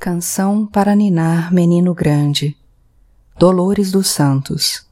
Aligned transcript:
Canção 0.00 0.64
para 0.64 0.94
ninar 0.94 1.52
menino 1.52 1.92
grande. 1.92 2.56
Dolores 3.36 3.90
dos 3.90 4.06
Santos. 4.06 4.86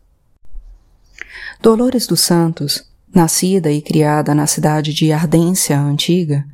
Dolores 1.62 2.08
dos 2.08 2.20
Santos, 2.22 2.90
nascida 3.14 3.70
e 3.70 3.80
criada 3.80 4.34
na 4.34 4.48
cidade 4.48 4.92
de 4.92 5.12
Ardência 5.12 5.78
Antiga, 5.78 6.44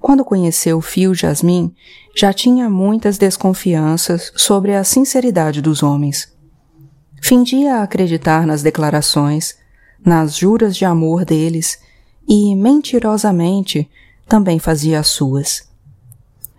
quando 0.00 0.24
conheceu 0.24 0.80
Fio 0.80 1.12
Jasmin, 1.16 1.74
já 2.16 2.32
tinha 2.32 2.70
muitas 2.70 3.18
desconfianças 3.18 4.32
sobre 4.36 4.72
a 4.72 4.84
sinceridade 4.84 5.60
dos 5.60 5.82
homens. 5.82 6.32
Fingia 7.20 7.82
acreditar 7.82 8.46
nas 8.46 8.62
declarações, 8.62 9.56
nas 10.06 10.36
juras 10.36 10.76
de 10.76 10.84
amor 10.84 11.24
deles 11.24 11.80
e, 12.28 12.54
mentirosamente, 12.54 13.90
também 14.28 14.60
fazia 14.60 15.00
as 15.00 15.08
suas. 15.08 15.68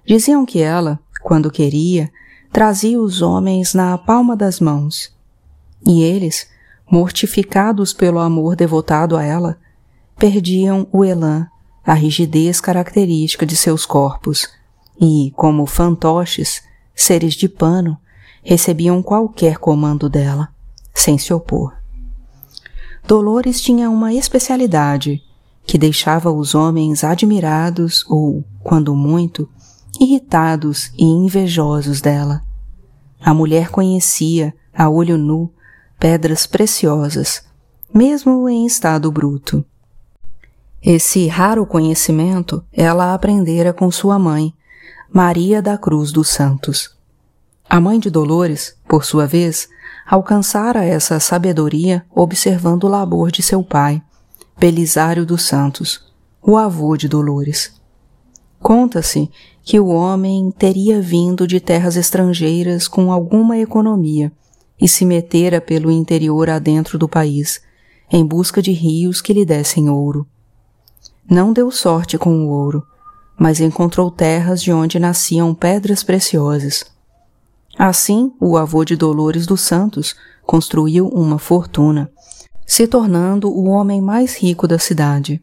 Diziam 0.05 0.45
que 0.45 0.59
ela, 0.59 0.99
quando 1.23 1.51
queria, 1.51 2.11
trazia 2.51 2.99
os 2.99 3.21
homens 3.21 3.73
na 3.73 3.97
palma 3.97 4.35
das 4.35 4.59
mãos. 4.59 5.15
E 5.85 6.03
eles, 6.03 6.49
mortificados 6.89 7.93
pelo 7.93 8.19
amor 8.19 8.55
devotado 8.55 9.15
a 9.15 9.23
ela, 9.23 9.57
perdiam 10.17 10.87
o 10.91 11.03
elan, 11.03 11.47
a 11.85 11.93
rigidez 11.93 12.61
característica 12.61 13.45
de 13.45 13.55
seus 13.55 13.85
corpos, 13.85 14.49
e, 14.99 15.33
como 15.35 15.65
fantoches, 15.65 16.61
seres 16.93 17.33
de 17.33 17.49
pano, 17.49 17.97
recebiam 18.43 19.01
qualquer 19.01 19.57
comando 19.57 20.07
dela, 20.07 20.49
sem 20.93 21.17
se 21.17 21.33
opor. 21.33 21.75
Dolores 23.07 23.59
tinha 23.59 23.89
uma 23.89 24.13
especialidade 24.13 25.21
que 25.65 25.77
deixava 25.77 26.31
os 26.31 26.53
homens 26.53 27.03
admirados 27.03 28.05
ou, 28.07 28.43
quando 28.63 28.95
muito, 28.95 29.49
irritados 30.01 30.91
e 30.97 31.05
invejosos 31.05 32.01
dela. 32.01 32.43
A 33.23 33.35
mulher 33.35 33.69
conhecia, 33.69 34.51
a 34.73 34.89
olho 34.89 35.15
nu, 35.15 35.53
pedras 35.99 36.47
preciosas, 36.47 37.43
mesmo 37.93 38.49
em 38.49 38.65
estado 38.65 39.11
bruto. 39.11 39.63
Esse 40.81 41.27
raro 41.27 41.67
conhecimento 41.67 42.65
ela 42.73 43.13
aprendera 43.13 43.71
com 43.71 43.91
sua 43.91 44.17
mãe, 44.17 44.51
Maria 45.13 45.61
da 45.61 45.77
Cruz 45.77 46.11
dos 46.11 46.29
Santos. 46.29 46.97
A 47.69 47.79
mãe 47.79 47.99
de 47.99 48.09
Dolores, 48.09 48.75
por 48.87 49.05
sua 49.05 49.27
vez, 49.27 49.69
alcançara 50.09 50.83
essa 50.83 51.19
sabedoria 51.19 52.03
observando 52.09 52.85
o 52.85 52.89
labor 52.89 53.29
de 53.29 53.43
seu 53.43 53.63
pai, 53.63 54.01
Belisário 54.57 55.27
dos 55.27 55.43
Santos, 55.43 56.11
o 56.41 56.57
avô 56.57 56.97
de 56.97 57.07
Dolores. 57.07 57.79
Conta-se 58.61 59.29
que 59.63 59.79
o 59.79 59.87
homem 59.87 60.51
teria 60.51 61.01
vindo 61.01 61.47
de 61.47 61.59
terras 61.59 61.95
estrangeiras 61.95 62.87
com 62.87 63.11
alguma 63.11 63.57
economia 63.57 64.31
e 64.79 64.87
se 64.87 65.05
metera 65.05 65.59
pelo 65.59 65.91
interior 65.91 66.49
adentro 66.49 66.97
do 66.97 67.07
país, 67.07 67.61
em 68.11 68.25
busca 68.25 68.61
de 68.61 68.71
rios 68.71 69.21
que 69.21 69.33
lhe 69.33 69.45
dessem 69.45 69.89
ouro. 69.89 70.27
Não 71.29 71.51
deu 71.51 71.71
sorte 71.71 72.17
com 72.17 72.45
o 72.45 72.49
ouro, 72.49 72.85
mas 73.37 73.59
encontrou 73.59 74.11
terras 74.11 74.61
de 74.61 74.71
onde 74.71 74.99
nasciam 74.99 75.53
pedras 75.53 76.03
preciosas. 76.03 76.85
Assim, 77.77 78.31
o 78.39 78.57
avô 78.57 78.83
de 78.83 78.95
Dolores 78.95 79.47
dos 79.47 79.61
Santos 79.61 80.15
construiu 80.45 81.07
uma 81.07 81.39
fortuna, 81.39 82.11
se 82.67 82.85
tornando 82.85 83.49
o 83.49 83.65
homem 83.69 84.01
mais 84.01 84.35
rico 84.35 84.67
da 84.67 84.77
cidade. 84.77 85.41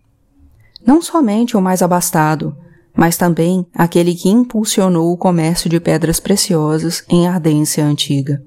Não 0.86 1.02
somente 1.02 1.56
o 1.56 1.61
mais 1.61 1.83
abastado, 1.83 2.56
mas 2.99 3.17
também 3.17 3.65
aquele 3.73 4.13
que 4.13 4.29
impulsionou 4.29 5.13
o 5.13 5.17
comércio 5.17 5.71
de 5.71 5.79
pedras 5.79 6.19
preciosas 6.19 7.05
em 7.09 7.29
Ardência 7.29 7.85
antiga. 7.85 8.43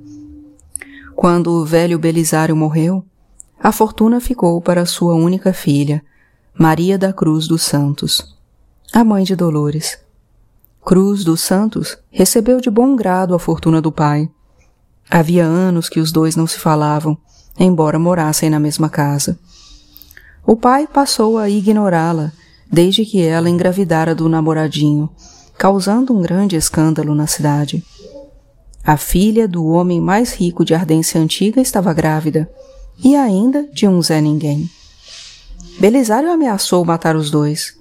Quando 1.15 1.51
o 1.51 1.65
velho 1.65 1.97
Belisário 1.97 2.53
morreu, 2.53 3.05
a 3.57 3.71
fortuna 3.71 4.19
ficou 4.19 4.59
para 4.59 4.85
sua 4.85 5.13
única 5.13 5.53
filha, 5.53 6.03
Maria 6.53 6.97
da 6.97 7.13
Cruz 7.13 7.47
dos 7.47 7.61
Santos, 7.61 8.35
a 8.91 9.05
mãe 9.05 9.23
de 9.23 9.37
Dolores. 9.37 9.97
Cruz 10.83 11.23
dos 11.23 11.39
Santos 11.39 11.97
recebeu 12.09 12.59
de 12.59 12.69
bom 12.69 12.93
grado 12.93 13.33
a 13.33 13.39
fortuna 13.39 13.81
do 13.81 13.89
pai. 13.89 14.29
Havia 15.09 15.45
anos 15.45 15.87
que 15.87 16.01
os 16.01 16.11
dois 16.11 16.35
não 16.35 16.45
se 16.45 16.59
falavam, 16.59 17.17
embora 17.57 17.97
morassem 17.97 18.49
na 18.49 18.59
mesma 18.59 18.89
casa. 18.89 19.39
O 20.45 20.57
pai 20.57 20.87
passou 20.87 21.37
a 21.37 21.49
ignorá-la 21.49 22.33
desde 22.71 23.05
que 23.05 23.21
ela 23.21 23.49
engravidara 23.49 24.15
do 24.15 24.29
namoradinho, 24.29 25.09
causando 25.57 26.13
um 26.17 26.21
grande 26.21 26.55
escândalo 26.55 27.13
na 27.13 27.27
cidade. 27.27 27.83
A 28.83 28.95
filha 28.95 29.47
do 29.47 29.65
homem 29.65 29.99
mais 29.99 30.33
rico 30.33 30.63
de 30.63 30.73
Ardência 30.73 31.19
Antiga 31.19 31.59
estava 31.59 31.93
grávida, 31.93 32.49
e 33.03 33.15
ainda 33.15 33.67
de 33.73 33.87
um 33.87 34.01
Zé 34.01 34.21
Ninguém. 34.21 34.69
Belisário 35.79 36.31
ameaçou 36.31 36.85
matar 36.85 37.15
os 37.15 37.29
dois. 37.29 37.77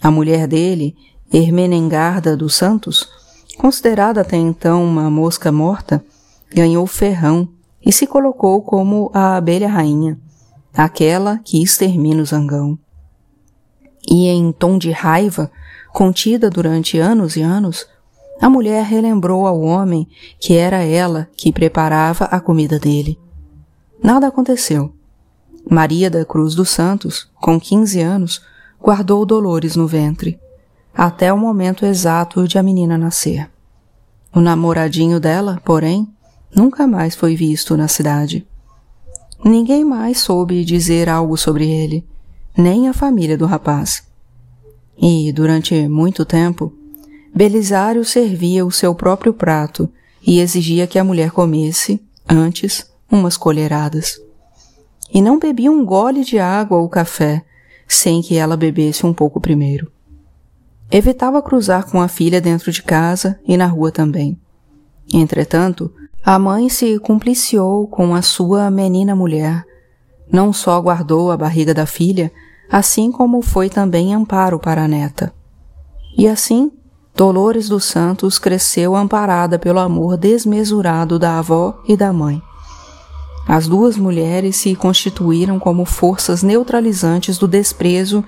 A 0.00 0.10
mulher 0.10 0.46
dele, 0.46 0.94
Hermenengarda 1.32 2.36
dos 2.36 2.54
Santos, 2.54 3.08
considerada 3.56 4.20
até 4.20 4.36
então 4.36 4.84
uma 4.84 5.10
mosca 5.10 5.50
morta, 5.50 6.04
ganhou 6.54 6.86
ferrão 6.86 7.48
e 7.84 7.90
se 7.92 8.06
colocou 8.06 8.62
como 8.62 9.10
a 9.14 9.36
abelha 9.36 9.68
rainha, 9.68 10.18
aquela 10.74 11.38
que 11.38 11.62
extermina 11.62 12.22
o 12.22 12.26
zangão 12.26 12.78
e 14.08 14.28
em 14.28 14.52
tom 14.52 14.78
de 14.78 14.90
raiva, 14.90 15.50
contida 15.92 16.50
durante 16.50 16.98
anos 16.98 17.36
e 17.36 17.42
anos, 17.42 17.86
a 18.40 18.48
mulher 18.48 18.84
relembrou 18.84 19.46
ao 19.46 19.60
homem 19.60 20.08
que 20.40 20.56
era 20.56 20.82
ela 20.82 21.28
que 21.36 21.52
preparava 21.52 22.24
a 22.24 22.40
comida 22.40 22.78
dele. 22.78 23.18
Nada 24.02 24.26
aconteceu. 24.26 24.92
Maria 25.70 26.10
da 26.10 26.24
Cruz 26.24 26.54
dos 26.54 26.70
Santos, 26.70 27.30
com 27.40 27.60
15 27.60 28.00
anos, 28.00 28.42
guardou 28.80 29.24
Dolores 29.24 29.76
no 29.76 29.86
ventre, 29.86 30.40
até 30.92 31.32
o 31.32 31.38
momento 31.38 31.86
exato 31.86 32.48
de 32.48 32.58
a 32.58 32.62
menina 32.62 32.98
nascer. 32.98 33.48
O 34.34 34.40
namoradinho 34.40 35.20
dela, 35.20 35.60
porém, 35.64 36.08
nunca 36.54 36.86
mais 36.86 37.14
foi 37.14 37.36
visto 37.36 37.76
na 37.76 37.86
cidade. 37.86 38.46
Ninguém 39.44 39.84
mais 39.84 40.18
soube 40.18 40.64
dizer 40.64 41.08
algo 41.08 41.36
sobre 41.36 41.70
ele, 41.70 42.04
nem 42.56 42.88
a 42.88 42.92
família 42.92 43.36
do 43.36 43.46
rapaz. 43.46 44.02
E, 44.96 45.32
durante 45.32 45.88
muito 45.88 46.24
tempo, 46.24 46.72
Belisário 47.34 48.04
servia 48.04 48.64
o 48.64 48.70
seu 48.70 48.94
próprio 48.94 49.32
prato 49.32 49.88
e 50.26 50.38
exigia 50.38 50.86
que 50.86 50.98
a 50.98 51.04
mulher 51.04 51.30
comesse, 51.30 52.00
antes, 52.28 52.90
umas 53.10 53.36
colheradas. 53.36 54.20
E 55.12 55.20
não 55.20 55.38
bebia 55.38 55.70
um 55.70 55.84
gole 55.84 56.24
de 56.24 56.38
água 56.38 56.78
ou 56.78 56.88
café 56.88 57.44
sem 57.88 58.22
que 58.22 58.36
ela 58.36 58.56
bebesse 58.56 59.04
um 59.04 59.12
pouco 59.12 59.40
primeiro. 59.40 59.90
Evitava 60.90 61.42
cruzar 61.42 61.90
com 61.90 62.00
a 62.00 62.08
filha 62.08 62.40
dentro 62.40 62.70
de 62.70 62.82
casa 62.82 63.38
e 63.46 63.56
na 63.56 63.66
rua 63.66 63.90
também. 63.90 64.38
Entretanto, 65.12 65.92
a 66.24 66.38
mãe 66.38 66.68
se 66.68 66.98
compliciou 66.98 67.86
com 67.86 68.14
a 68.14 68.22
sua 68.22 68.70
menina 68.70 69.16
mulher. 69.16 69.64
Não 70.32 70.52
só 70.52 70.80
guardou 70.80 71.30
a 71.30 71.36
barriga 71.36 71.74
da 71.74 71.84
filha, 71.84 72.32
assim 72.70 73.12
como 73.12 73.42
foi 73.42 73.68
também 73.68 74.14
amparo 74.14 74.58
para 74.58 74.84
a 74.84 74.88
neta. 74.88 75.32
E 76.16 76.26
assim, 76.26 76.72
Dolores 77.14 77.68
dos 77.68 77.84
Santos 77.84 78.38
cresceu 78.38 78.96
amparada 78.96 79.58
pelo 79.58 79.78
amor 79.78 80.16
desmesurado 80.16 81.18
da 81.18 81.38
avó 81.38 81.82
e 81.86 81.94
da 81.94 82.10
mãe. 82.12 82.40
As 83.46 83.66
duas 83.66 83.98
mulheres 83.98 84.56
se 84.56 84.74
constituíram 84.74 85.58
como 85.58 85.84
forças 85.84 86.42
neutralizantes 86.42 87.36
do 87.36 87.46
desprezo 87.46 88.24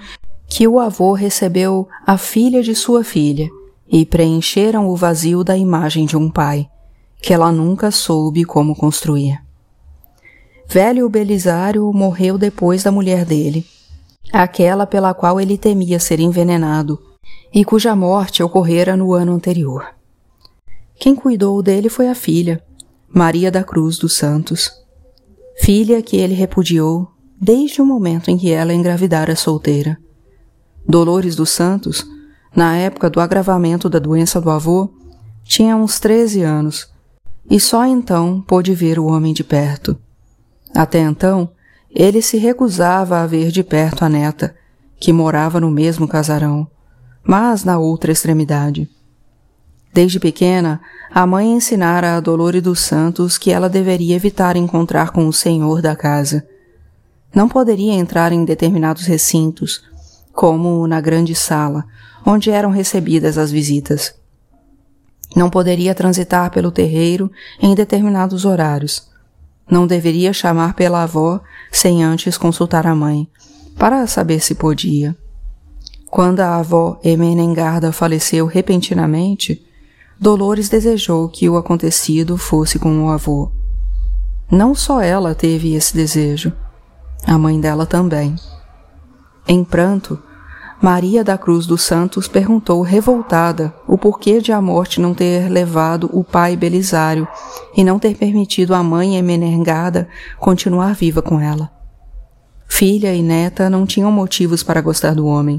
que 0.46 0.68
o 0.68 0.78
avô 0.78 1.14
recebeu 1.14 1.88
à 2.06 2.18
filha 2.18 2.62
de 2.62 2.74
sua 2.74 3.02
filha 3.02 3.48
e 3.90 4.04
preencheram 4.04 4.88
o 4.88 4.96
vazio 4.96 5.42
da 5.42 5.56
imagem 5.56 6.04
de 6.04 6.16
um 6.16 6.30
pai, 6.30 6.68
que 7.22 7.32
ela 7.32 7.50
nunca 7.50 7.90
soube 7.90 8.44
como 8.44 8.74
construir. 8.74 9.43
Velho 10.68 11.08
Belisário 11.08 11.90
morreu 11.92 12.36
depois 12.36 12.82
da 12.82 12.90
mulher 12.90 13.24
dele, 13.24 13.64
aquela 14.32 14.86
pela 14.86 15.14
qual 15.14 15.40
ele 15.40 15.56
temia 15.56 16.00
ser 16.00 16.18
envenenado 16.18 17.00
e 17.52 17.64
cuja 17.64 17.94
morte 17.94 18.42
ocorrera 18.42 18.96
no 18.96 19.12
ano 19.12 19.32
anterior. 19.32 19.86
Quem 20.98 21.14
cuidou 21.14 21.62
dele 21.62 21.88
foi 21.88 22.08
a 22.08 22.14
filha, 22.14 22.62
Maria 23.08 23.50
da 23.50 23.62
Cruz 23.62 23.98
dos 23.98 24.16
Santos, 24.16 24.72
filha 25.60 26.02
que 26.02 26.16
ele 26.16 26.34
repudiou 26.34 27.08
desde 27.40 27.80
o 27.80 27.86
momento 27.86 28.30
em 28.30 28.36
que 28.36 28.50
ela 28.50 28.74
engravidara 28.74 29.36
solteira. 29.36 29.98
Dolores 30.86 31.36
dos 31.36 31.50
Santos, 31.50 32.04
na 32.54 32.76
época 32.76 33.08
do 33.08 33.20
agravamento 33.20 33.88
da 33.88 33.98
doença 33.98 34.40
do 34.40 34.50
avô, 34.50 34.90
tinha 35.44 35.76
uns 35.76 36.00
13 36.00 36.42
anos 36.42 36.88
e 37.48 37.60
só 37.60 37.84
então 37.84 38.40
pôde 38.40 38.74
ver 38.74 38.98
o 38.98 39.06
homem 39.06 39.32
de 39.32 39.44
perto. 39.44 39.96
Até 40.74 41.00
então, 41.00 41.50
ele 41.94 42.20
se 42.20 42.36
recusava 42.36 43.20
a 43.20 43.26
ver 43.26 43.50
de 43.50 43.62
perto 43.62 44.04
a 44.04 44.08
neta, 44.08 44.54
que 44.98 45.12
morava 45.12 45.60
no 45.60 45.70
mesmo 45.70 46.08
casarão, 46.08 46.66
mas 47.22 47.62
na 47.62 47.78
outra 47.78 48.10
extremidade. 48.10 48.90
Desde 49.92 50.18
pequena, 50.18 50.80
a 51.08 51.24
mãe 51.24 51.52
ensinara 51.52 52.16
a 52.16 52.20
Dolores 52.20 52.60
dos 52.60 52.80
Santos 52.80 53.38
que 53.38 53.52
ela 53.52 53.68
deveria 53.68 54.16
evitar 54.16 54.56
encontrar 54.56 55.10
com 55.10 55.28
o 55.28 55.32
senhor 55.32 55.80
da 55.80 55.94
casa. 55.94 56.44
Não 57.32 57.48
poderia 57.48 57.92
entrar 57.92 58.32
em 58.32 58.44
determinados 58.44 59.06
recintos, 59.06 59.84
como 60.32 60.84
na 60.88 61.00
grande 61.00 61.32
sala, 61.36 61.84
onde 62.26 62.50
eram 62.50 62.70
recebidas 62.70 63.38
as 63.38 63.52
visitas. 63.52 64.16
Não 65.36 65.48
poderia 65.48 65.94
transitar 65.94 66.50
pelo 66.50 66.72
terreiro 66.72 67.30
em 67.60 67.72
determinados 67.72 68.44
horários. 68.44 69.13
Não 69.70 69.86
deveria 69.86 70.32
chamar 70.32 70.74
pela 70.74 71.02
avó 71.02 71.40
sem 71.72 72.04
antes 72.04 72.36
consultar 72.36 72.86
a 72.86 72.94
mãe, 72.94 73.28
para 73.78 74.06
saber 74.06 74.40
se 74.40 74.54
podia. 74.54 75.16
Quando 76.06 76.40
a 76.40 76.56
avó 76.56 77.00
Emenengarda 77.02 77.90
faleceu 77.90 78.46
repentinamente, 78.46 79.64
Dolores 80.20 80.68
desejou 80.68 81.28
que 81.28 81.48
o 81.48 81.56
acontecido 81.56 82.36
fosse 82.36 82.78
com 82.78 83.04
o 83.04 83.10
avô. 83.10 83.50
Não 84.50 84.74
só 84.74 85.00
ela 85.00 85.34
teve 85.34 85.74
esse 85.74 85.94
desejo, 85.94 86.52
a 87.26 87.36
mãe 87.36 87.58
dela 87.58 87.84
também. 87.84 88.36
Em 89.48 89.64
pranto, 89.64 90.22
Maria 90.84 91.24
da 91.24 91.38
Cruz 91.38 91.64
dos 91.64 91.80
Santos 91.80 92.28
perguntou 92.28 92.82
revoltada 92.82 93.74
o 93.88 93.96
porquê 93.96 94.38
de 94.38 94.52
a 94.52 94.60
morte 94.60 95.00
não 95.00 95.14
ter 95.14 95.48
levado 95.48 96.10
o 96.12 96.22
pai 96.22 96.58
Belisário 96.58 97.26
e 97.74 97.82
não 97.82 97.98
ter 97.98 98.14
permitido 98.18 98.74
a 98.74 98.82
mãe 98.82 99.16
Emenengada 99.16 100.06
continuar 100.38 100.94
viva 100.94 101.22
com 101.22 101.40
ela. 101.40 101.70
Filha 102.68 103.14
e 103.14 103.22
neta 103.22 103.70
não 103.70 103.86
tinham 103.86 104.12
motivos 104.12 104.62
para 104.62 104.82
gostar 104.82 105.14
do 105.14 105.26
homem. 105.26 105.58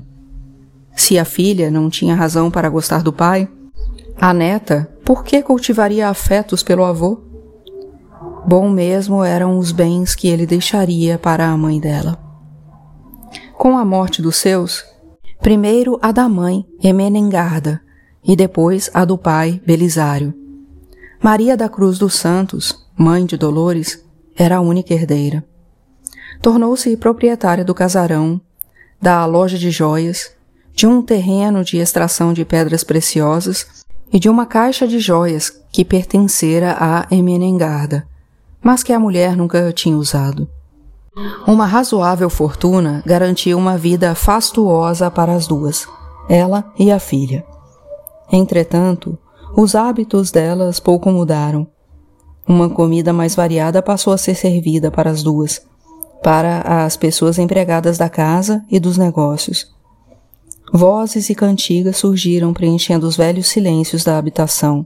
Se 0.96 1.18
a 1.18 1.26
filha 1.26 1.72
não 1.72 1.90
tinha 1.90 2.14
razão 2.14 2.52
para 2.52 2.70
gostar 2.70 3.02
do 3.02 3.12
pai, 3.12 3.50
a 4.22 4.32
neta 4.32 4.88
por 5.04 5.24
que 5.24 5.42
cultivaria 5.42 6.08
afetos 6.08 6.62
pelo 6.62 6.86
avô? 6.86 7.20
Bom 8.46 8.70
mesmo 8.70 9.24
eram 9.24 9.58
os 9.58 9.72
bens 9.72 10.14
que 10.14 10.28
ele 10.28 10.46
deixaria 10.46 11.18
para 11.18 11.48
a 11.48 11.58
mãe 11.58 11.80
dela. 11.80 12.16
Com 13.58 13.76
a 13.76 13.84
morte 13.84 14.22
dos 14.22 14.36
seus, 14.36 14.86
primeiro 15.42 16.00
a 16.02 16.12
da 16.12 16.28
mãe 16.28 16.66
Emenengarda 16.84 17.82
e 18.24 18.36
depois 18.36 18.90
a 18.94 19.06
do 19.06 19.18
pai 19.18 19.62
Belisário. 19.66 20.34
Maria 21.22 21.56
da 21.56 21.70
Cruz 21.70 21.98
dos 21.98 22.16
Santos, 22.16 22.86
mãe 22.98 23.26
de 23.26 23.38
Dolores, 23.38 24.04
era 24.36 24.58
a 24.58 24.62
única 24.62 24.94
herdeira. 24.94 25.44
Tornou-se 26.42 26.98
proprietária 26.98 27.64
do 27.64 27.74
casarão, 27.74 28.40
da 29.02 29.26
loja 29.26 29.58
de 29.58 29.72
joias, 29.72 30.32
de 30.74 30.86
um 30.86 31.02
terreno 31.02 31.64
de 31.64 31.78
extração 31.78 32.34
de 32.34 32.44
pedras 32.44 32.84
preciosas 32.84 33.86
e 34.12 34.20
de 34.20 34.30
uma 34.30 34.46
caixa 34.46 34.88
de 34.88 35.00
joias 35.00 35.50
que 35.72 35.86
pertencera 35.86 36.76
a 36.80 37.08
Emenengarda 37.10 38.08
mas 38.66 38.82
que 38.82 38.92
a 38.92 39.00
mulher 39.00 39.38
nunca 39.38 39.72
tinha 39.72 39.96
usado. 39.96 40.50
Uma 41.48 41.66
razoável 41.66 42.30
fortuna 42.30 43.02
garantia 43.06 43.56
uma 43.58 43.78
vida 43.78 44.14
fastuosa 44.14 45.10
para 45.10 45.34
as 45.34 45.48
duas, 45.48 45.88
ela 46.28 46.74
e 46.78 46.92
a 46.92 47.00
filha. 47.00 47.46
Entretanto, 48.30 49.18
os 49.56 49.76
hábitos 49.76 50.30
delas 50.30 50.80
pouco 50.80 51.10
mudaram. 51.10 51.68
Uma 52.46 52.70
comida 52.70 53.14
mais 53.14 53.34
variada 53.34 53.82
passou 53.82 54.12
a 54.12 54.18
ser 54.18 54.36
servida 54.36 54.92
para 54.92 55.10
as 55.10 55.24
duas, 55.24 55.66
para 56.22 56.84
as 56.86 56.98
pessoas 56.98 57.40
empregadas 57.40 57.98
da 57.98 58.10
casa 58.10 58.66
e 58.70 58.78
dos 58.78 58.98
negócios. 58.98 59.74
Vozes 60.74 61.30
e 61.30 61.36
cantigas 61.36 61.96
surgiram 61.96 62.54
preenchendo 62.54 63.08
os 63.08 63.16
velhos 63.16 63.48
silêncios 63.48 64.04
da 64.04 64.18
habitação. 64.18 64.86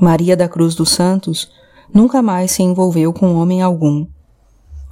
Maria 0.00 0.36
da 0.36 0.48
Cruz 0.48 0.74
dos 0.74 0.90
Santos 0.90 1.52
nunca 1.94 2.20
mais 2.20 2.50
se 2.50 2.62
envolveu 2.64 3.12
com 3.12 3.36
homem 3.36 3.62
algum. 3.62 4.06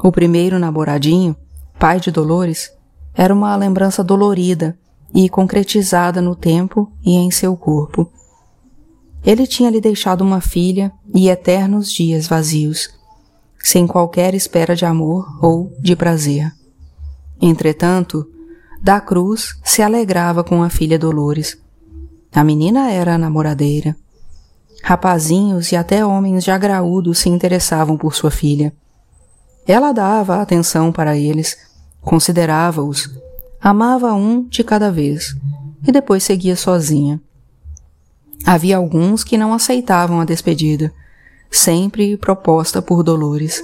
O 0.01 0.13
primeiro 0.13 0.59
namoradinho, 0.61 1.35
pai 1.79 1.99
de 1.99 2.13
Dolores, 2.13 2.73
era 3.13 3.35
uma 3.35 3.57
lembrança 3.57 4.05
dolorida 4.05 4.79
e 5.13 5.29
concretizada 5.29 6.23
no 6.23 6.37
tempo 6.37 6.93
e 7.05 7.17
em 7.17 7.33
seu 7.33 7.57
corpo. 7.57 8.09
Ele 9.25 9.45
tinha 9.45 9.71
lhe 9.71 9.81
deixado 9.81 10.23
uma 10.23 10.41
filha 10.41 10.93
e 11.13 11.29
eternos 11.29 11.91
dias 11.91 12.29
vazios, 12.29 12.91
sem 13.61 13.89
qualquer 13.89 14.35
espera 14.35 14.77
de 14.77 14.85
amor 14.85 15.27
ou 15.43 15.73
de 15.81 15.97
prazer. 15.97 16.53
Entretanto, 17.41 18.25
da 18.81 19.01
Cruz 19.01 19.59
se 19.65 19.83
alegrava 19.83 20.45
com 20.45 20.63
a 20.63 20.71
filha 20.71 20.97
Dolores. 20.97 21.59
A 22.33 22.45
menina 22.45 22.93
era 22.93 23.19
namoradeira. 23.19 23.97
Rapazinhos 24.85 25.73
e 25.73 25.77
até 25.77 26.07
homens 26.07 26.45
já 26.45 26.57
graúdos 26.57 27.19
se 27.19 27.29
interessavam 27.29 27.97
por 27.97 28.15
sua 28.15 28.31
filha. 28.31 28.73
Ela 29.69 29.93
dava 29.93 30.41
atenção 30.41 30.91
para 30.91 31.15
eles, 31.15 31.59
considerava-os, 32.01 33.11
amava 33.61 34.15
um 34.15 34.49
de 34.49 34.65
cada 34.65 34.91
vez 34.91 35.37
e 35.87 35.93
depois 35.93 36.25
seguia 36.25 36.57
sozinha. 36.57 37.21
Havia 38.47 38.79
alguns 38.79 39.23
que 39.23 39.37
não 39.37 39.53
aceitavam 39.53 40.23
a 40.23 40.25
despedida, 40.25 40.91
sempre 41.51 42.17
proposta 42.17 42.81
por 42.81 43.03
Dolores, 43.03 43.63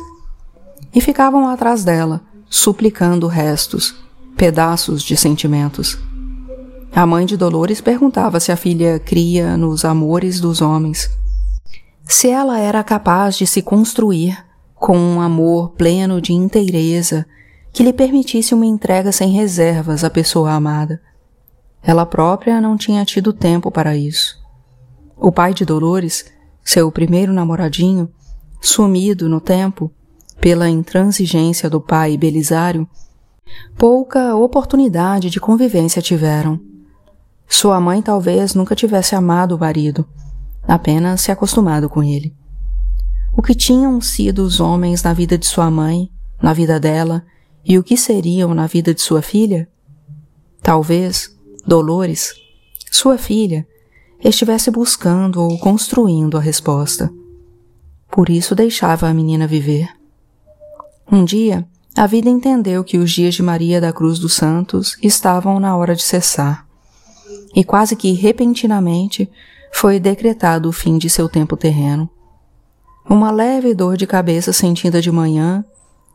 e 0.95 1.01
ficavam 1.01 1.49
atrás 1.49 1.85
dela, 1.85 2.21
suplicando 2.51 3.27
restos, 3.27 3.95
pedaços 4.37 5.03
de 5.03 5.17
sentimentos. 5.17 5.99
A 6.95 7.07
mãe 7.07 7.25
de 7.25 7.35
Dolores 7.35 7.81
perguntava 7.81 8.39
se 8.41 8.53
a 8.53 8.57
filha 8.57 8.99
cria 8.99 9.57
nos 9.57 9.87
amores 9.87 10.39
dos 10.39 10.61
homens. 10.61 11.11
Se 12.07 12.29
ela 12.29 12.59
era 12.59 12.85
capaz 12.85 13.39
de 13.39 13.47
se 13.47 13.63
construir 13.63 14.37
com 14.85 14.99
um 14.99 15.19
amor 15.19 15.71
pleno 15.71 16.21
de 16.21 16.35
inteireza 16.35 17.25
que 17.73 17.83
lhe 17.83 17.91
permitisse 17.91 18.53
uma 18.53 18.67
entrega 18.67 19.11
sem 19.13 19.31
reservas 19.31 20.05
à 20.05 20.11
pessoa 20.11 20.53
amada. 20.53 21.01
Ela 21.83 22.05
própria 22.05 22.61
não 22.61 22.77
tinha 22.77 23.03
tido 23.03 23.33
tempo 23.33 23.71
para 23.71 23.97
isso. 23.97 24.39
O 25.17 25.33
pai 25.33 25.55
de 25.55 25.65
Dolores, 25.65 26.27
seu 26.63 26.93
primeiro 26.93 27.33
namoradinho, 27.33 28.11
sumido 28.61 29.27
no 29.27 29.41
tempo 29.41 29.91
pela 30.39 30.69
intransigência 30.69 31.71
do 31.71 31.81
pai 31.81 32.19
Belisário, 32.19 32.87
pouca 33.79 34.37
oportunidade 34.37 35.31
de 35.31 35.41
convivência 35.41 36.03
tiveram. 36.03 36.61
Sua 37.49 37.81
mãe 37.81 38.03
talvez 38.03 38.55
nunca 38.55 38.77
tivesse 38.77 39.15
amado 39.15 39.57
o 39.57 39.59
marido, 39.59 40.07
apenas 40.69 41.23
se 41.23 41.33
acostumado 41.33 41.89
com 41.89 42.03
ele. 42.03 42.35
O 43.37 43.43
que 43.43 43.55
tinham 43.55 44.01
sido 44.01 44.45
os 44.45 44.61
homens 44.61 45.03
na 45.03 45.13
vida 45.13 45.37
de 45.37 45.47
sua 45.47 45.71
mãe, 45.71 46.11
na 46.41 46.53
vida 46.53 46.79
dela, 46.79 47.25
e 47.65 47.79
o 47.79 47.83
que 47.83 47.97
seriam 47.97 48.55
na 48.55 48.67
vida 48.67 48.95
de 48.95 49.01
sua 49.01 49.23
filha? 49.23 49.69
Talvez 50.63 51.35
Dolores, 51.67 52.35
sua 52.91 53.19
filha, 53.19 53.67
estivesse 54.23 54.71
buscando 54.71 55.43
ou 55.43 55.59
construindo 55.59 56.37
a 56.37 56.41
resposta. 56.41 57.13
Por 58.11 58.31
isso 58.31 58.55
deixava 58.55 59.09
a 59.09 59.15
menina 59.15 59.47
viver. 59.47 59.89
Um 61.11 61.25
dia, 61.25 61.67
a 61.97 62.07
vida 62.07 62.29
entendeu 62.29 62.85
que 62.85 62.99
os 62.99 63.11
dias 63.11 63.35
de 63.35 63.43
Maria 63.43 63.81
da 63.81 63.93
Cruz 63.93 64.19
dos 64.19 64.35
Santos 64.35 64.97
estavam 65.03 65.59
na 65.59 65.77
hora 65.77 65.95
de 65.95 66.03
cessar 66.03 66.67
e 67.55 67.63
quase 67.63 67.95
que 67.95 68.13
repentinamente 68.13 69.31
foi 69.73 69.99
decretado 70.01 70.69
o 70.69 70.73
fim 70.73 70.99
de 70.99 71.09
seu 71.09 71.29
tempo 71.29 71.57
terreno. 71.57 72.11
Uma 73.09 73.31
leve 73.31 73.75
dor 73.75 73.97
de 73.97 74.07
cabeça 74.07 74.53
sentida 74.53 75.01
de 75.01 75.11
manhã, 75.11 75.65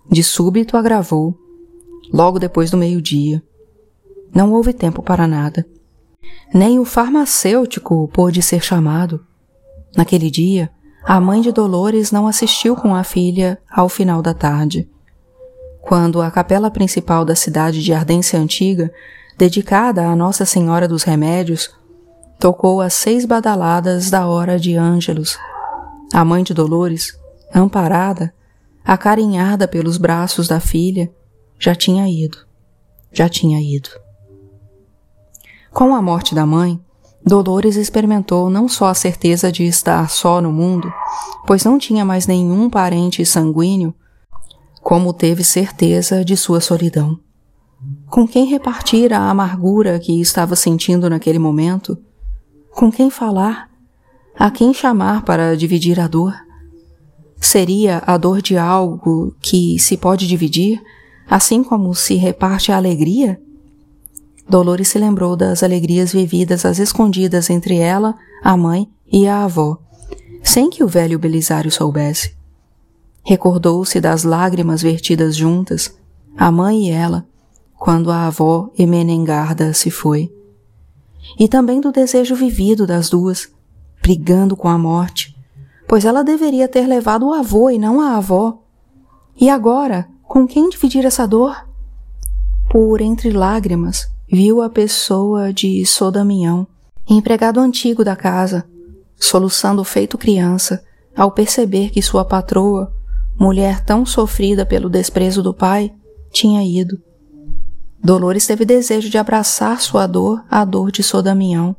de 0.09 0.23
súbito 0.23 0.75
agravou, 0.75 1.37
logo 2.11 2.39
depois 2.39 2.71
do 2.71 2.77
meio-dia. 2.77 3.43
Não 4.33 4.51
houve 4.53 4.73
tempo 4.73 5.03
para 5.03 5.27
nada. 5.27 5.65
Nem 6.53 6.79
o 6.79 6.85
farmacêutico 6.85 8.07
pôde 8.07 8.41
ser 8.41 8.63
chamado. 8.63 9.23
Naquele 9.95 10.31
dia, 10.31 10.71
a 11.03 11.19
mãe 11.19 11.41
de 11.41 11.51
Dolores 11.51 12.11
não 12.11 12.27
assistiu 12.27 12.75
com 12.75 12.95
a 12.95 13.03
filha 13.03 13.59
ao 13.71 13.87
final 13.87 14.21
da 14.21 14.33
tarde. 14.33 14.89
Quando 15.81 16.21
a 16.21 16.29
capela 16.31 16.71
principal 16.71 17.23
da 17.23 17.35
cidade 17.35 17.83
de 17.83 17.93
Ardência 17.93 18.39
Antiga 18.39 18.91
dedicada 19.37 20.07
a 20.07 20.15
Nossa 20.15 20.43
Senhora 20.43 20.87
dos 20.87 21.03
Remédios, 21.03 21.69
tocou 22.39 22.81
as 22.81 22.93
seis 22.93 23.25
badaladas 23.25 24.09
da 24.09 24.27
hora 24.27 24.59
de 24.59 24.75
Ângelos. 24.75 25.37
A 26.13 26.25
mãe 26.25 26.43
de 26.43 26.53
Dolores, 26.53 27.17
amparada, 27.53 28.33
acarinhada 28.83 29.67
pelos 29.67 29.97
braços 29.97 30.47
da 30.47 30.59
filha, 30.59 31.11
já 31.59 31.75
tinha 31.75 32.09
ido. 32.09 32.39
Já 33.11 33.29
tinha 33.29 33.61
ido. 33.61 33.89
Com 35.71 35.93
a 35.93 36.01
morte 36.01 36.33
da 36.33 36.45
mãe, 36.45 36.79
Dolores 37.23 37.75
experimentou 37.75 38.49
não 38.49 38.67
só 38.67 38.87
a 38.87 38.93
certeza 38.93 39.51
de 39.51 39.63
estar 39.65 40.09
só 40.09 40.41
no 40.41 40.51
mundo, 40.51 40.91
pois 41.45 41.63
não 41.63 41.77
tinha 41.77 42.03
mais 42.03 42.25
nenhum 42.25 42.69
parente 42.69 43.23
sanguíneo, 43.25 43.93
como 44.81 45.13
teve 45.13 45.43
certeza 45.43 46.25
de 46.25 46.35
sua 46.35 46.59
solidão. 46.59 47.19
Com 48.09 48.27
quem 48.27 48.45
repartir 48.45 49.13
a 49.13 49.29
amargura 49.29 49.99
que 49.99 50.19
estava 50.19 50.55
sentindo 50.55 51.09
naquele 51.09 51.37
momento? 51.37 51.97
Com 52.71 52.91
quem 52.91 53.09
falar 53.09 53.68
A 54.39 54.49
quem 54.49 54.73
chamar 54.73 55.23
para 55.25 55.57
dividir 55.57 55.99
a 55.99 56.07
dor? 56.07 56.33
Seria 57.41 58.01
a 58.07 58.15
dor 58.15 58.41
de 58.41 58.57
algo 58.57 59.35
que 59.41 59.77
se 59.77 59.97
pode 59.97 60.25
dividir, 60.29 60.81
assim 61.29 61.61
como 61.61 61.93
se 61.93 62.15
reparte 62.15 62.71
a 62.71 62.77
alegria? 62.77 63.37
Dolores 64.47 64.87
se 64.87 64.97
lembrou 64.97 65.35
das 65.35 65.61
alegrias 65.61 66.13
vividas 66.13 66.63
às 66.63 66.79
escondidas 66.79 67.49
entre 67.49 67.79
ela, 67.79 68.15
a 68.41 68.55
mãe 68.55 68.89
e 69.11 69.27
a 69.27 69.43
avó, 69.43 69.77
sem 70.41 70.69
que 70.69 70.85
o 70.85 70.87
velho 70.87 71.19
Belisário 71.19 71.69
soubesse. 71.69 72.33
Recordou-se 73.25 73.99
das 73.99 74.23
lágrimas 74.23 74.81
vertidas 74.81 75.35
juntas, 75.35 75.93
a 76.37 76.49
mãe 76.49 76.87
e 76.87 76.91
ela, 76.91 77.27
quando 77.77 78.09
a 78.09 78.27
avó 78.27 78.71
Emenengarda 78.79 79.73
se 79.73 79.91
foi. 79.91 80.33
E 81.37 81.49
também 81.49 81.81
do 81.81 81.91
desejo 81.91 82.35
vivido 82.35 82.87
das 82.87 83.09
duas, 83.09 83.49
brigando 84.01 84.55
com 84.55 84.67
a 84.67 84.77
morte, 84.77 85.35
pois 85.87 86.05
ela 86.05 86.23
deveria 86.23 86.67
ter 86.67 86.85
levado 86.85 87.27
o 87.27 87.33
avô 87.33 87.69
e 87.69 87.77
não 87.77 87.99
a 87.99 88.17
avó. 88.17 88.59
E 89.39 89.49
agora, 89.49 90.07
com 90.23 90.47
quem 90.47 90.69
dividir 90.69 91.05
essa 91.05 91.27
dor? 91.27 91.67
Por 92.69 93.01
entre 93.01 93.31
lágrimas, 93.31 94.07
viu 94.31 94.61
a 94.61 94.69
pessoa 94.69 95.51
de 95.51 95.85
Sodamião, 95.85 96.67
empregado 97.09 97.59
antigo 97.59 98.03
da 98.03 98.15
casa, 98.15 98.65
soluçando 99.15 99.83
feito 99.83 100.17
criança, 100.17 100.83
ao 101.15 101.31
perceber 101.31 101.89
que 101.89 102.01
sua 102.01 102.23
patroa, 102.23 102.93
mulher 103.37 103.83
tão 103.83 104.05
sofrida 104.05 104.65
pelo 104.65 104.89
desprezo 104.89 105.41
do 105.41 105.53
pai, 105.53 105.91
tinha 106.31 106.63
ido. 106.63 107.01
Dolores 108.01 108.45
teve 108.45 108.63
desejo 108.63 109.09
de 109.09 109.17
abraçar 109.17 109.81
sua 109.81 110.05
dor 110.05 110.43
à 110.49 110.63
dor 110.63 110.91
de 110.91 111.01
Sodamião, 111.01 111.75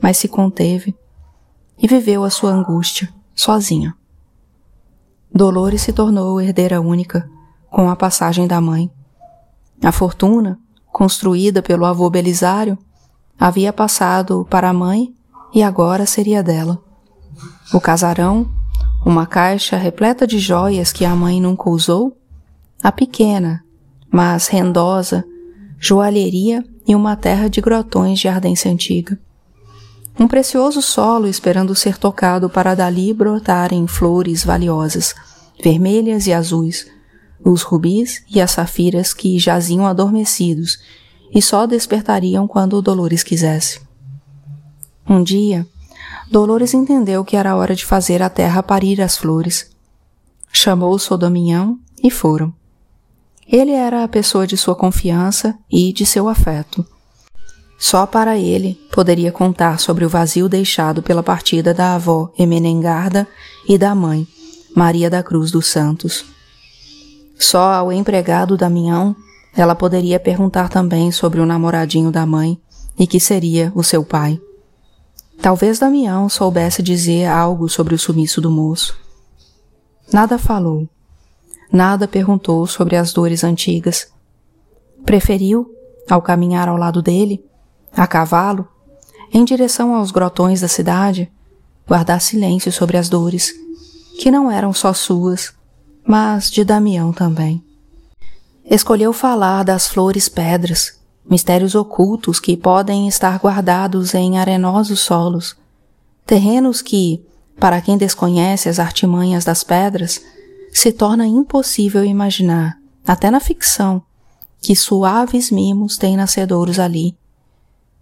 mas 0.00 0.16
se 0.16 0.26
conteve 0.26 0.94
e 1.80 1.86
viveu 1.86 2.24
a 2.24 2.30
sua 2.30 2.50
angústia 2.50 3.08
sozinha. 3.34 3.94
Dolores 5.32 5.82
se 5.82 5.92
tornou 5.92 6.40
herdeira 6.40 6.80
única 6.80 7.28
com 7.70 7.88
a 7.88 7.96
passagem 7.96 8.46
da 8.46 8.60
mãe. 8.60 8.90
A 9.82 9.92
fortuna, 9.92 10.58
construída 10.92 11.62
pelo 11.62 11.86
avô 11.86 12.10
Belisário, 12.10 12.76
havia 13.38 13.72
passado 13.72 14.46
para 14.50 14.68
a 14.68 14.72
mãe 14.72 15.14
e 15.54 15.62
agora 15.62 16.04
seria 16.04 16.42
dela. 16.42 16.82
O 17.72 17.80
casarão, 17.80 18.50
uma 19.06 19.26
caixa 19.26 19.76
repleta 19.76 20.26
de 20.26 20.38
joias 20.38 20.92
que 20.92 21.04
a 21.04 21.14
mãe 21.16 21.40
nunca 21.40 21.70
usou, 21.70 22.16
a 22.82 22.92
pequena, 22.92 23.64
mas 24.10 24.48
rendosa, 24.48 25.24
joalheria 25.78 26.64
e 26.86 26.94
uma 26.94 27.16
terra 27.16 27.48
de 27.48 27.60
grotões 27.60 28.18
de 28.18 28.28
ardência 28.28 28.70
antiga. 28.70 29.18
Um 30.20 30.28
precioso 30.28 30.82
solo 30.82 31.26
esperando 31.26 31.74
ser 31.74 31.96
tocado 31.96 32.50
para 32.50 32.74
dali 32.74 33.10
brotarem 33.14 33.86
flores 33.86 34.44
valiosas, 34.44 35.14
vermelhas 35.64 36.26
e 36.26 36.32
azuis, 36.34 36.86
os 37.42 37.62
rubis 37.62 38.22
e 38.28 38.38
as 38.38 38.50
safiras 38.50 39.14
que 39.14 39.38
jaziam 39.38 39.86
adormecidos 39.86 40.78
e 41.34 41.40
só 41.40 41.66
despertariam 41.66 42.46
quando 42.46 42.82
Dolores 42.82 43.22
quisesse. 43.22 43.80
Um 45.08 45.22
dia, 45.22 45.66
Dolores 46.30 46.74
entendeu 46.74 47.24
que 47.24 47.34
era 47.34 47.56
hora 47.56 47.74
de 47.74 47.86
fazer 47.86 48.22
a 48.22 48.28
terra 48.28 48.62
parir 48.62 49.00
as 49.00 49.16
flores. 49.16 49.74
Chamou 50.52 50.98
Sodominhão 50.98 51.78
e 52.04 52.10
foram. 52.10 52.52
Ele 53.48 53.72
era 53.72 54.04
a 54.04 54.08
pessoa 54.08 54.46
de 54.46 54.58
sua 54.58 54.76
confiança 54.76 55.58
e 55.70 55.94
de 55.94 56.04
seu 56.04 56.28
afeto. 56.28 56.86
Só 57.80 58.04
para 58.04 58.36
ele 58.36 58.78
poderia 58.92 59.32
contar 59.32 59.80
sobre 59.80 60.04
o 60.04 60.08
vazio 60.08 60.50
deixado 60.50 61.02
pela 61.02 61.22
partida 61.22 61.72
da 61.72 61.94
avó 61.94 62.30
Emenengarda 62.38 63.26
e 63.66 63.78
da 63.78 63.94
mãe, 63.94 64.28
Maria 64.76 65.08
da 65.08 65.22
Cruz 65.22 65.50
dos 65.50 65.66
Santos. 65.66 66.26
Só 67.38 67.72
ao 67.72 67.90
empregado 67.90 68.54
Damião 68.54 69.16
ela 69.56 69.74
poderia 69.74 70.20
perguntar 70.20 70.68
também 70.68 71.10
sobre 71.10 71.40
o 71.40 71.46
namoradinho 71.46 72.10
da 72.10 72.26
mãe 72.26 72.60
e 72.98 73.06
que 73.06 73.18
seria 73.18 73.72
o 73.74 73.82
seu 73.82 74.04
pai. 74.04 74.38
Talvez 75.40 75.78
Damião 75.78 76.28
soubesse 76.28 76.82
dizer 76.82 77.24
algo 77.24 77.66
sobre 77.66 77.94
o 77.94 77.98
sumiço 77.98 78.42
do 78.42 78.50
moço. 78.50 78.94
Nada 80.12 80.38
falou. 80.38 80.86
Nada 81.72 82.06
perguntou 82.06 82.66
sobre 82.66 82.94
as 82.94 83.10
dores 83.14 83.42
antigas. 83.42 84.12
Preferiu, 85.06 85.74
ao 86.08 86.20
caminhar 86.20 86.68
ao 86.68 86.76
lado 86.76 87.00
dele, 87.00 87.42
a 87.96 88.06
cavalo, 88.06 88.68
em 89.32 89.44
direção 89.44 89.94
aos 89.94 90.10
grotões 90.10 90.60
da 90.60 90.68
cidade, 90.68 91.30
guardar 91.86 92.20
silêncio 92.20 92.72
sobre 92.72 92.96
as 92.96 93.08
dores, 93.08 93.52
que 94.18 94.30
não 94.30 94.50
eram 94.50 94.72
só 94.72 94.92
suas, 94.92 95.52
mas 96.06 96.50
de 96.50 96.64
Damião 96.64 97.12
também. 97.12 97.64
Escolheu 98.64 99.12
falar 99.12 99.64
das 99.64 99.88
flores 99.88 100.28
pedras, 100.28 101.00
mistérios 101.28 101.74
ocultos 101.74 102.40
que 102.40 102.56
podem 102.56 103.08
estar 103.08 103.38
guardados 103.38 104.14
em 104.14 104.38
arenosos 104.38 105.00
solos, 105.00 105.56
terrenos 106.26 106.82
que, 106.82 107.24
para 107.58 107.80
quem 107.80 107.96
desconhece 107.96 108.68
as 108.68 108.78
artimanhas 108.78 109.44
das 109.44 109.64
pedras, 109.64 110.20
se 110.72 110.92
torna 110.92 111.26
impossível 111.26 112.04
imaginar, 112.04 112.78
até 113.06 113.30
na 113.30 113.40
ficção, 113.40 114.02
que 114.60 114.76
suaves 114.76 115.50
mimos 115.50 115.96
têm 115.96 116.16
nascedouros 116.16 116.78
ali. 116.78 117.16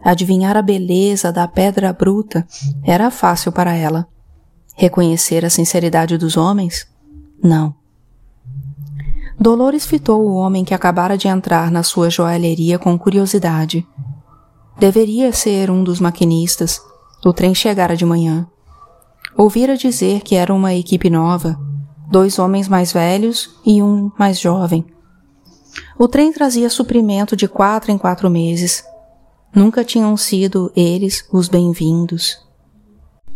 Adivinhar 0.03 0.57
a 0.57 0.63
beleza 0.63 1.33
da 1.33 1.47
pedra 1.49 1.93
bruta 1.93 2.47
era 2.85 3.11
fácil 3.11 3.53
para 3.53 3.75
ela. 3.75 4.07
Reconhecer 4.77 5.45
a 5.45 5.51
sinceridade 5.51 6.17
dos 6.17 6.37
homens? 6.37 6.87
Não. 7.43 7.75
Dolores 9.39 9.87
fitou 9.87 10.25
o 10.25 10.35
homem 10.35 10.65
que 10.65 10.75
acabara 10.75 11.17
de 11.17 11.29
entrar 11.29 11.71
na 11.71 11.83
sua 11.83 12.11
joalheria 12.11 12.79
com 12.79 12.99
curiosidade. 12.99 13.87
Deveria 14.79 15.33
ser 15.33 15.71
um 15.71 15.83
dos 15.83 16.01
maquinistas. 16.01 16.81
O 17.25 17.33
trem 17.33 17.55
chegara 17.55 17.97
de 17.97 18.05
manhã. 18.05 18.47
Ouvira 19.37 19.77
dizer 19.77 20.23
que 20.23 20.35
era 20.35 20.53
uma 20.53 20.75
equipe 20.75 21.09
nova, 21.09 21.59
dois 22.11 22.39
homens 22.39 22.69
mais 22.69 22.93
velhos 22.93 23.51
e 23.65 23.83
um 23.83 24.11
mais 24.19 24.39
jovem. 24.41 24.85
O 25.99 26.09
trem 26.09 26.33
trazia 26.33 26.71
suprimento 26.71 27.37
de 27.37 27.47
quatro 27.47 27.93
em 27.93 27.99
quatro 27.99 28.29
meses. 28.31 28.85
Nunca 29.55 29.83
tinham 29.83 30.15
sido 30.17 30.71
eles 30.77 31.25
os 31.33 31.49
bem-vindos. 31.49 32.39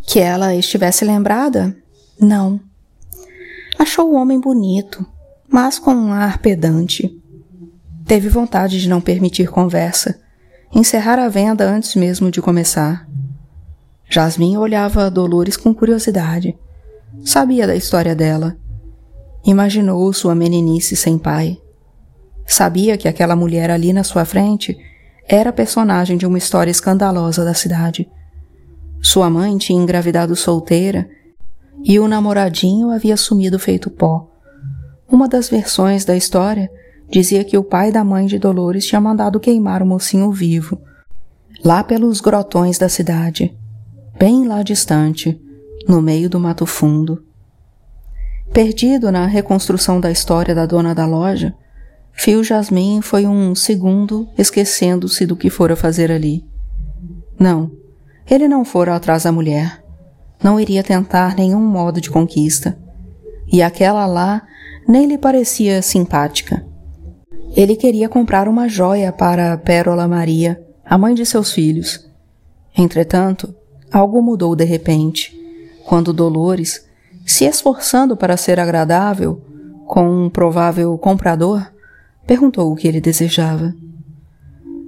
Que 0.02 0.20
ela 0.20 0.54
estivesse 0.54 1.04
lembrada? 1.04 1.74
Não. 2.20 2.60
Achou 3.78 4.12
o 4.12 4.14
homem 4.14 4.38
bonito, 4.38 5.04
mas 5.48 5.78
com 5.78 5.94
um 5.94 6.12
ar 6.12 6.38
pedante. 6.38 7.18
Teve 8.04 8.28
vontade 8.28 8.78
de 8.78 8.88
não 8.88 9.00
permitir 9.00 9.48
conversa, 9.48 10.20
encerrar 10.74 11.18
a 11.18 11.28
venda 11.28 11.64
antes 11.64 11.94
mesmo 11.94 12.30
de 12.30 12.42
começar. 12.42 13.08
Jasmin 14.08 14.58
olhava 14.58 15.10
Dolores 15.10 15.56
com 15.56 15.74
curiosidade. 15.74 16.54
Sabia 17.24 17.66
da 17.66 17.74
história 17.74 18.14
dela. 18.14 18.56
Imaginou 19.44 20.12
sua 20.12 20.34
meninice 20.34 20.94
sem 20.94 21.18
pai. 21.18 21.58
Sabia 22.46 22.98
que 22.98 23.08
aquela 23.08 23.34
mulher 23.34 23.70
ali 23.70 23.94
na 23.94 24.04
sua 24.04 24.26
frente 24.26 24.76
era 25.28 25.52
personagem 25.52 26.16
de 26.16 26.26
uma 26.26 26.38
história 26.38 26.70
escandalosa 26.70 27.44
da 27.44 27.54
cidade. 27.54 28.08
Sua 29.00 29.28
mãe 29.30 29.56
tinha 29.58 29.80
engravidado 29.80 30.36
solteira 30.36 31.08
e 31.84 31.98
o 31.98 32.06
namoradinho 32.06 32.90
havia 32.90 33.16
sumido 33.16 33.58
feito 33.58 33.90
pó. 33.90 34.28
Uma 35.10 35.28
das 35.28 35.48
versões 35.48 36.04
da 36.04 36.16
história 36.16 36.70
dizia 37.10 37.44
que 37.44 37.58
o 37.58 37.64
pai 37.64 37.92
da 37.92 38.02
mãe 38.02 38.26
de 38.26 38.38
Dolores 38.38 38.86
tinha 38.86 39.00
mandado 39.00 39.38
queimar 39.38 39.82
o 39.82 39.86
mocinho 39.86 40.30
vivo, 40.30 40.80
lá 41.64 41.84
pelos 41.84 42.20
grotões 42.20 42.78
da 42.78 42.88
cidade, 42.88 43.54
bem 44.18 44.46
lá 44.46 44.62
distante, 44.62 45.38
no 45.86 46.00
meio 46.00 46.30
do 46.30 46.40
mato 46.40 46.64
fundo. 46.64 47.22
Perdido 48.52 49.10
na 49.10 49.26
reconstrução 49.26 50.00
da 50.00 50.10
história 50.10 50.54
da 50.54 50.64
dona 50.64 50.94
da 50.94 51.06
loja, 51.06 51.54
Fio 52.12 52.44
Jasmin 52.44 53.00
foi 53.00 53.26
um 53.26 53.54
segundo 53.54 54.28
esquecendo-se 54.38 55.26
do 55.26 55.36
que 55.36 55.50
fora 55.50 55.74
fazer 55.74 56.10
ali. 56.10 56.44
Não, 57.38 57.70
ele 58.30 58.46
não 58.46 58.64
fora 58.64 58.94
atrás 58.94 59.24
da 59.24 59.32
mulher. 59.32 59.82
Não 60.42 60.58
iria 60.58 60.82
tentar 60.82 61.34
nenhum 61.36 61.60
modo 61.60 62.00
de 62.00 62.10
conquista. 62.10 62.78
E 63.50 63.62
aquela 63.62 64.06
lá 64.06 64.42
nem 64.86 65.06
lhe 65.06 65.18
parecia 65.18 65.82
simpática. 65.82 66.64
Ele 67.54 67.76
queria 67.76 68.08
comprar 68.08 68.48
uma 68.48 68.68
joia 68.68 69.12
para 69.12 69.56
Pérola 69.58 70.08
Maria, 70.08 70.62
a 70.84 70.96
mãe 70.96 71.14
de 71.14 71.26
seus 71.26 71.52
filhos. 71.52 72.08
Entretanto, 72.76 73.54
algo 73.92 74.22
mudou 74.22 74.56
de 74.56 74.64
repente, 74.64 75.38
quando 75.84 76.12
Dolores, 76.12 76.86
se 77.26 77.44
esforçando 77.44 78.16
para 78.16 78.36
ser 78.36 78.58
agradável 78.58 79.40
com 79.86 80.24
um 80.24 80.30
provável 80.30 80.96
comprador, 80.96 81.71
perguntou 82.26 82.72
o 82.72 82.76
que 82.76 82.86
ele 82.86 83.00
desejava. 83.00 83.74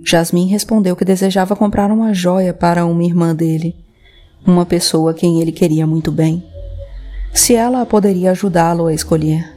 Jasmin 0.04 0.46
respondeu 0.48 0.94
que 0.94 1.04
desejava 1.04 1.56
comprar 1.56 1.90
uma 1.90 2.12
joia 2.12 2.52
para 2.52 2.84
uma 2.84 3.02
irmã 3.02 3.34
dele, 3.34 3.74
uma 4.46 4.66
pessoa 4.66 5.12
a 5.12 5.14
quem 5.14 5.40
ele 5.40 5.52
queria 5.52 5.86
muito 5.86 6.12
bem, 6.12 6.44
se 7.32 7.54
ela 7.54 7.84
poderia 7.86 8.30
ajudá-lo 8.30 8.86
a 8.86 8.94
escolher. 8.94 9.52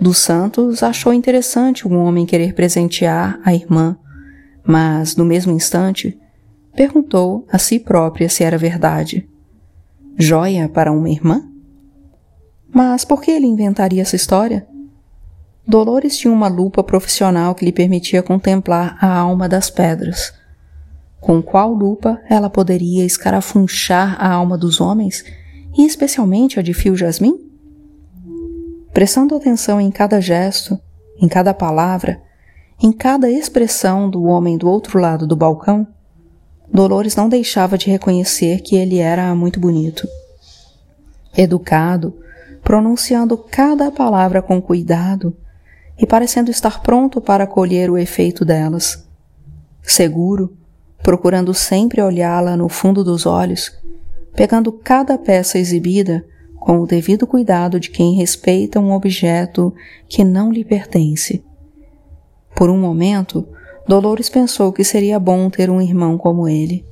Dos 0.00 0.18
Santos 0.18 0.82
achou 0.82 1.12
interessante 1.12 1.88
um 1.88 1.96
homem 1.96 2.26
querer 2.26 2.54
presentear 2.54 3.40
a 3.44 3.54
irmã, 3.54 3.96
mas, 4.64 5.16
no 5.16 5.24
mesmo 5.24 5.52
instante, 5.52 6.18
perguntou 6.74 7.46
a 7.50 7.56
si 7.56 7.78
própria 7.78 8.28
se 8.28 8.44
era 8.44 8.58
verdade. 8.58 9.28
Joia 10.18 10.68
para 10.68 10.92
uma 10.92 11.08
irmã? 11.08 11.48
Mas 12.74 13.04
por 13.04 13.22
que 13.22 13.30
ele 13.30 13.46
inventaria 13.46 14.02
essa 14.02 14.16
história? 14.16 14.66
Dolores 15.68 16.16
tinha 16.16 16.32
uma 16.32 16.46
lupa 16.46 16.84
profissional 16.84 17.52
que 17.52 17.64
lhe 17.64 17.72
permitia 17.72 18.22
contemplar 18.22 18.96
a 19.00 19.12
alma 19.12 19.48
das 19.48 19.68
pedras. 19.68 20.32
Com 21.20 21.42
qual 21.42 21.72
lupa 21.72 22.20
ela 22.28 22.48
poderia 22.48 23.04
escarafunchar 23.04 24.16
a 24.20 24.30
alma 24.30 24.56
dos 24.56 24.80
homens, 24.80 25.24
e 25.76 25.84
especialmente 25.84 26.60
a 26.60 26.62
de 26.62 26.72
Fio 26.72 26.94
Jasmim? 26.96 27.50
Prestando 28.92 29.34
atenção 29.34 29.80
em 29.80 29.90
cada 29.90 30.20
gesto, 30.20 30.78
em 31.20 31.26
cada 31.26 31.52
palavra, 31.52 32.22
em 32.80 32.92
cada 32.92 33.28
expressão 33.28 34.08
do 34.08 34.22
homem 34.22 34.56
do 34.56 34.68
outro 34.68 35.00
lado 35.00 35.26
do 35.26 35.34
balcão, 35.34 35.86
Dolores 36.72 37.16
não 37.16 37.28
deixava 37.28 37.76
de 37.76 37.90
reconhecer 37.90 38.60
que 38.60 38.76
ele 38.76 38.98
era 38.98 39.34
muito 39.34 39.58
bonito. 39.58 40.06
Educado, 41.36 42.16
pronunciando 42.62 43.36
cada 43.36 43.90
palavra 43.90 44.40
com 44.40 44.62
cuidado, 44.62 45.36
e 45.98 46.06
parecendo 46.06 46.50
estar 46.50 46.82
pronto 46.82 47.20
para 47.20 47.46
colher 47.46 47.90
o 47.90 47.96
efeito 47.96 48.44
delas. 48.44 49.06
Seguro, 49.82 50.56
procurando 51.02 51.54
sempre 51.54 52.02
olhá-la 52.02 52.56
no 52.56 52.68
fundo 52.68 53.04
dos 53.04 53.26
olhos, 53.26 53.72
pegando 54.34 54.72
cada 54.72 55.16
peça 55.16 55.58
exibida 55.58 56.24
com 56.58 56.80
o 56.80 56.86
devido 56.86 57.26
cuidado 57.26 57.78
de 57.78 57.90
quem 57.90 58.16
respeita 58.16 58.80
um 58.80 58.92
objeto 58.92 59.72
que 60.08 60.24
não 60.24 60.50
lhe 60.50 60.64
pertence. 60.64 61.44
Por 62.56 62.68
um 62.68 62.78
momento, 62.78 63.46
Dolores 63.86 64.28
pensou 64.28 64.72
que 64.72 64.82
seria 64.82 65.20
bom 65.20 65.48
ter 65.48 65.70
um 65.70 65.80
irmão 65.80 66.18
como 66.18 66.48
ele. 66.48 66.84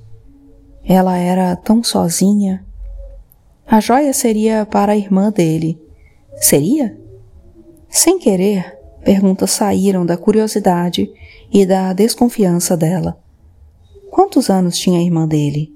Ela 0.84 1.16
era 1.16 1.56
tão 1.56 1.82
sozinha. 1.82 2.64
A 3.66 3.80
joia 3.80 4.12
seria 4.12 4.64
para 4.64 4.92
a 4.92 4.96
irmã 4.96 5.32
dele. 5.32 5.76
Seria? 6.36 6.96
Sem 7.88 8.18
querer, 8.18 8.73
perguntas 9.04 9.50
saíram 9.50 10.04
da 10.04 10.16
curiosidade 10.16 11.10
e 11.52 11.64
da 11.64 11.92
desconfiança 11.92 12.76
dela. 12.76 13.16
Quantos 14.10 14.50
anos 14.50 14.78
tinha 14.78 14.98
a 14.98 15.02
irmã 15.02 15.28
dele? 15.28 15.72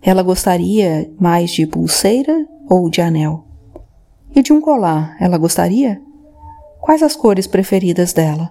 Ela 0.00 0.22
gostaria 0.22 1.10
mais 1.18 1.50
de 1.50 1.66
pulseira 1.66 2.46
ou 2.68 2.88
de 2.88 3.00
anel? 3.00 3.44
E 4.34 4.42
de 4.42 4.52
um 4.52 4.60
colar, 4.60 5.16
ela 5.20 5.36
gostaria? 5.36 6.00
Quais 6.80 7.02
as 7.02 7.14
cores 7.14 7.46
preferidas 7.46 8.12
dela? 8.12 8.50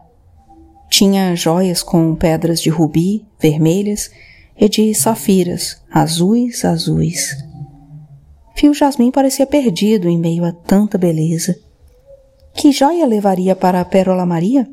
Tinha 0.90 1.36
joias 1.36 1.82
com 1.82 2.16
pedras 2.16 2.62
de 2.62 2.70
rubi, 2.70 3.26
vermelhas, 3.40 4.12
e 4.58 4.70
de 4.70 4.94
safiras, 4.94 5.82
azuis, 5.92 6.64
azuis. 6.64 7.36
Fio 8.56 8.74
Jasmim 8.74 9.10
parecia 9.10 9.48
perdido 9.48 10.08
em 10.08 10.20
meio 10.20 10.46
a 10.46 10.52
tanta 10.52 10.98
beleza. 10.98 11.58
Que 12.54 12.72
joia 12.72 13.06
levaria 13.06 13.56
para 13.56 13.82
a 13.82 13.86
Pérola 13.86 14.26
Maria? 14.26 14.70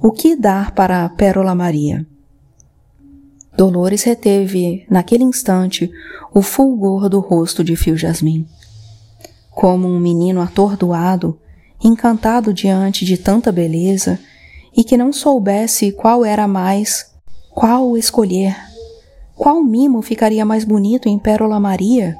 O 0.00 0.10
que 0.10 0.36
dar 0.36 0.72
para 0.72 1.04
a 1.04 1.08
Pérola 1.08 1.54
Maria? 1.54 2.06
Dolores 3.56 4.02
reteve, 4.04 4.86
naquele 4.88 5.24
instante, 5.24 5.90
o 6.32 6.40
fulgor 6.40 7.08
do 7.08 7.20
rosto 7.20 7.62
de 7.62 7.76
Fio 7.76 7.96
Jasmim. 7.96 8.46
Como 9.50 9.86
um 9.86 10.00
menino 10.00 10.40
atordoado, 10.40 11.38
encantado 11.84 12.54
diante 12.54 13.04
de 13.04 13.18
tanta 13.18 13.52
beleza, 13.52 14.18
e 14.74 14.82
que 14.82 14.96
não 14.96 15.12
soubesse 15.12 15.92
qual 15.92 16.24
era 16.24 16.48
mais, 16.48 17.12
qual 17.50 17.96
escolher, 17.96 18.56
qual 19.36 19.62
mimo 19.62 20.00
ficaria 20.00 20.44
mais 20.44 20.64
bonito 20.64 21.08
em 21.08 21.18
Pérola 21.18 21.60
Maria, 21.60 22.16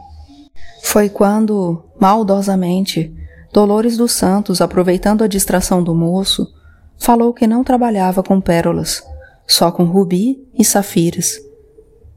foi 0.83 1.09
quando, 1.09 1.83
maldosamente, 1.98 3.14
Dolores 3.53 3.99
dos 3.99 4.12
Santos, 4.12 4.62
aproveitando 4.62 5.23
a 5.23 5.27
distração 5.27 5.83
do 5.83 5.95
moço, 5.95 6.51
falou 6.99 7.35
que 7.35 7.47
não 7.47 7.62
trabalhava 7.62 8.23
com 8.23 8.41
pérolas, 8.41 9.03
só 9.47 9.71
com 9.71 9.85
rubi 9.85 10.43
e 10.59 10.65
safiras. 10.65 11.38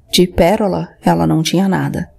De 0.10 0.26
pérola 0.26 0.90
ela 1.02 1.28
não 1.28 1.44
tinha 1.44 1.68
nada. 1.68 2.10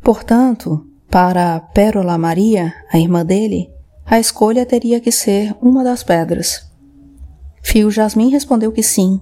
Portanto, 0.00 0.86
para 1.10 1.58
Pérola 1.58 2.16
Maria, 2.16 2.72
a 2.92 2.98
irmã 2.98 3.24
dele, 3.24 3.70
a 4.06 4.20
escolha 4.20 4.64
teria 4.64 5.00
que 5.00 5.10
ser 5.10 5.54
uma 5.60 5.82
das 5.82 6.04
pedras. 6.04 6.70
Fio 7.62 7.90
Jasmim 7.90 8.30
respondeu 8.30 8.70
que 8.70 8.82
sim, 8.82 9.20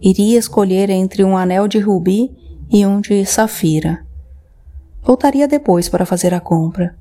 iria 0.00 0.38
escolher 0.38 0.90
entre 0.90 1.24
um 1.24 1.36
anel 1.36 1.66
de 1.66 1.78
rubi 1.78 2.30
e 2.70 2.86
um 2.86 3.00
de 3.00 3.24
safira. 3.24 4.06
Voltaria 5.02 5.48
depois 5.48 5.88
para 5.88 6.06
fazer 6.06 6.34
a 6.34 6.40
compra. 6.40 6.96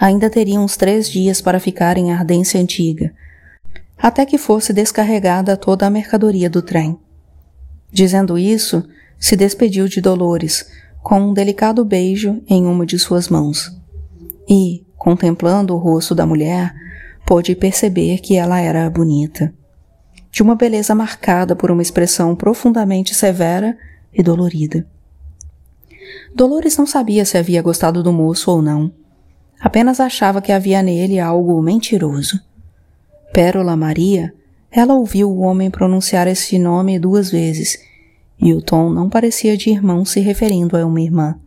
Ainda 0.00 0.30
teriam 0.30 0.64
uns 0.64 0.78
três 0.78 1.10
dias 1.10 1.42
para 1.42 1.60
ficar 1.60 1.98
em 1.98 2.10
Ardência 2.10 2.58
Antiga, 2.58 3.12
até 3.98 4.24
que 4.24 4.38
fosse 4.38 4.72
descarregada 4.72 5.58
toda 5.58 5.86
a 5.86 5.90
mercadoria 5.90 6.48
do 6.48 6.62
trem. 6.62 6.98
Dizendo 7.92 8.38
isso, 8.38 8.82
se 9.18 9.36
despediu 9.36 9.86
de 9.86 10.00
Dolores, 10.00 10.66
com 11.02 11.20
um 11.20 11.34
delicado 11.34 11.84
beijo 11.84 12.42
em 12.48 12.64
uma 12.64 12.86
de 12.86 12.98
suas 12.98 13.28
mãos. 13.28 13.70
E, 14.48 14.86
contemplando 14.96 15.74
o 15.74 15.78
rosto 15.78 16.14
da 16.14 16.24
mulher, 16.24 16.74
pôde 17.26 17.54
perceber 17.54 18.20
que 18.20 18.36
ela 18.36 18.58
era 18.58 18.88
bonita. 18.88 19.52
De 20.32 20.42
uma 20.42 20.54
beleza 20.54 20.94
marcada 20.94 21.54
por 21.54 21.70
uma 21.70 21.82
expressão 21.82 22.34
profundamente 22.34 23.14
severa 23.14 23.76
e 24.14 24.22
dolorida. 24.22 24.86
Dolores 26.34 26.78
não 26.78 26.86
sabia 26.86 27.26
se 27.26 27.36
havia 27.36 27.60
gostado 27.60 28.02
do 28.02 28.12
moço 28.12 28.50
ou 28.50 28.62
não. 28.62 28.90
Apenas 29.60 30.00
achava 30.00 30.40
que 30.40 30.50
havia 30.50 30.82
nele 30.82 31.20
algo 31.20 31.60
mentiroso. 31.60 32.40
Pérola 33.32 33.76
Maria, 33.76 34.32
ela 34.70 34.94
ouviu 34.94 35.30
o 35.30 35.40
homem 35.40 35.70
pronunciar 35.70 36.26
esse 36.26 36.58
nome 36.58 36.98
duas 36.98 37.30
vezes, 37.30 37.78
e 38.40 38.54
o 38.54 38.62
tom 38.62 38.88
não 38.88 39.10
parecia 39.10 39.56
de 39.56 39.70
irmão 39.70 40.04
se 40.04 40.20
referindo 40.20 40.76
a 40.76 40.86
uma 40.86 41.00
irmã. 41.00 41.38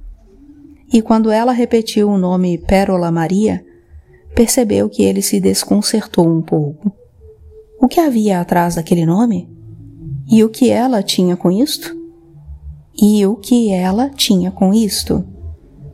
E 0.92 1.02
quando 1.02 1.32
ela 1.32 1.52
repetiu 1.52 2.08
o 2.10 2.18
nome 2.18 2.58
Pérola 2.60 3.12
Maria, 3.12 3.66
percebeu 4.36 4.88
que 4.88 5.04
ele 5.04 5.22
se 5.22 5.40
desconcertou 5.40 6.28
um 6.28 6.42
pouco. 6.42 6.92
O 7.82 7.88
que 7.88 8.00
havia 8.00 8.40
atrás 8.40 8.76
daquele 8.76 9.06
nome? 9.06 9.50
E 10.30 10.44
o 10.44 10.50
que 10.50 10.70
ela 10.70 11.02
tinha 11.02 11.36
com 11.36 11.52
isto? 11.52 11.98
E 12.96 13.26
o 13.26 13.36
que 13.36 13.72
ela 13.72 14.10
tinha 14.10 14.52
com 14.52 14.74
isto? 14.74 15.26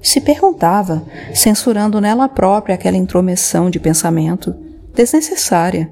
Se 0.02 0.22
perguntava, 0.22 1.04
censurando 1.34 2.00
nela 2.00 2.30
própria 2.30 2.76
aquela 2.76 2.98
intromissão 2.98 3.70
de 3.70 3.80
pensamento, 3.80 4.56
desnecessária. 4.96 5.92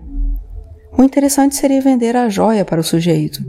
O 0.98 1.04
interessante 1.04 1.56
seria 1.56 1.82
vender 1.82 2.15
a 2.15 2.30
joia 2.30 2.63
para 2.63 2.80
o 2.80 2.84
sujeito. 2.84 3.43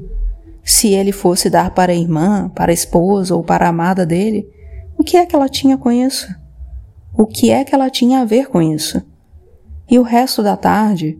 Se 0.64 0.88
ele 0.92 1.12
fosse 1.12 1.48
dar 1.48 1.70
para 1.70 1.92
a 1.92 1.94
irmã, 1.94 2.50
para 2.54 2.70
a 2.70 2.74
esposa 2.74 3.34
ou 3.34 3.42
para 3.42 3.66
a 3.66 3.68
amada 3.68 4.04
dele, 4.04 4.46
o 4.98 5.04
que 5.04 5.16
é 5.16 5.24
que 5.24 5.34
ela 5.34 5.48
tinha 5.48 5.78
com 5.78 5.90
isso? 5.90 6.28
O 7.16 7.24
que 7.24 7.50
é 7.50 7.64
que 7.64 7.74
ela 7.74 7.88
tinha 7.88 8.20
a 8.20 8.24
ver 8.24 8.48
com 8.48 8.60
isso? 8.60 9.02
E 9.90 9.98
o 9.98 10.02
resto 10.02 10.42
da 10.42 10.56
tarde, 10.56 11.18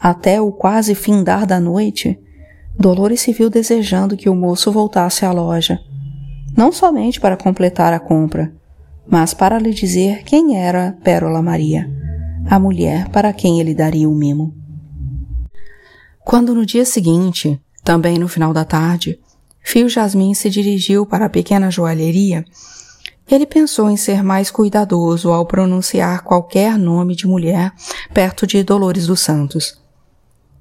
até 0.00 0.40
o 0.40 0.50
quase 0.50 0.94
findar 0.94 1.46
da 1.46 1.60
noite, 1.60 2.18
Dolores 2.76 3.20
se 3.20 3.32
viu 3.32 3.50
desejando 3.50 4.16
que 4.16 4.28
o 4.28 4.34
moço 4.34 4.72
voltasse 4.72 5.24
à 5.24 5.30
loja, 5.30 5.78
não 6.56 6.72
somente 6.72 7.20
para 7.20 7.36
completar 7.36 7.92
a 7.92 8.00
compra, 8.00 8.52
mas 9.10 9.34
para 9.34 9.58
lhe 9.58 9.74
dizer 9.74 10.22
quem 10.22 10.56
era 10.56 10.96
Pérola 11.02 11.42
Maria, 11.42 11.90
a 12.48 12.60
mulher 12.60 13.08
para 13.08 13.32
quem 13.32 13.58
ele 13.58 13.74
daria 13.74 14.08
o 14.08 14.14
mimo. 14.14 14.54
Quando 16.24 16.54
no 16.54 16.64
dia 16.64 16.84
seguinte, 16.84 17.60
também 17.82 18.18
no 18.18 18.28
final 18.28 18.52
da 18.52 18.64
tarde, 18.64 19.18
Fio 19.62 19.88
Jasmin 19.88 20.32
se 20.32 20.48
dirigiu 20.48 21.04
para 21.04 21.26
a 21.26 21.28
pequena 21.28 21.70
joalheria, 21.70 22.44
ele 23.28 23.46
pensou 23.46 23.90
em 23.90 23.96
ser 23.96 24.22
mais 24.22 24.50
cuidadoso 24.50 25.30
ao 25.30 25.44
pronunciar 25.44 26.22
qualquer 26.22 26.78
nome 26.78 27.16
de 27.16 27.26
mulher 27.26 27.72
perto 28.14 28.46
de 28.46 28.62
Dolores 28.62 29.06
dos 29.06 29.20
Santos. 29.20 29.80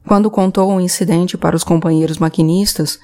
Quando 0.07 0.29
contou 0.31 0.71
o 0.71 0.79
incidente 0.79 1.37
para 1.37 1.55
os 1.55 1.63
companheiros 1.63 2.17
maquinistas, 2.17 2.99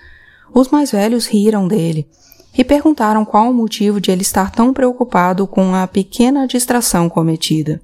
os 0.53 0.69
mais 0.69 0.91
velhos 0.91 1.27
riram 1.27 1.67
dele 1.67 2.07
e 2.57 2.63
perguntaram 2.63 3.25
qual 3.25 3.49
o 3.49 3.53
motivo 3.53 3.99
de 3.99 4.11
ele 4.11 4.21
estar 4.21 4.51
tão 4.51 4.73
preocupado 4.73 5.45
com 5.45 5.75
a 5.75 5.85
pequena 5.87 6.47
distração 6.47 7.09
cometida. 7.09 7.81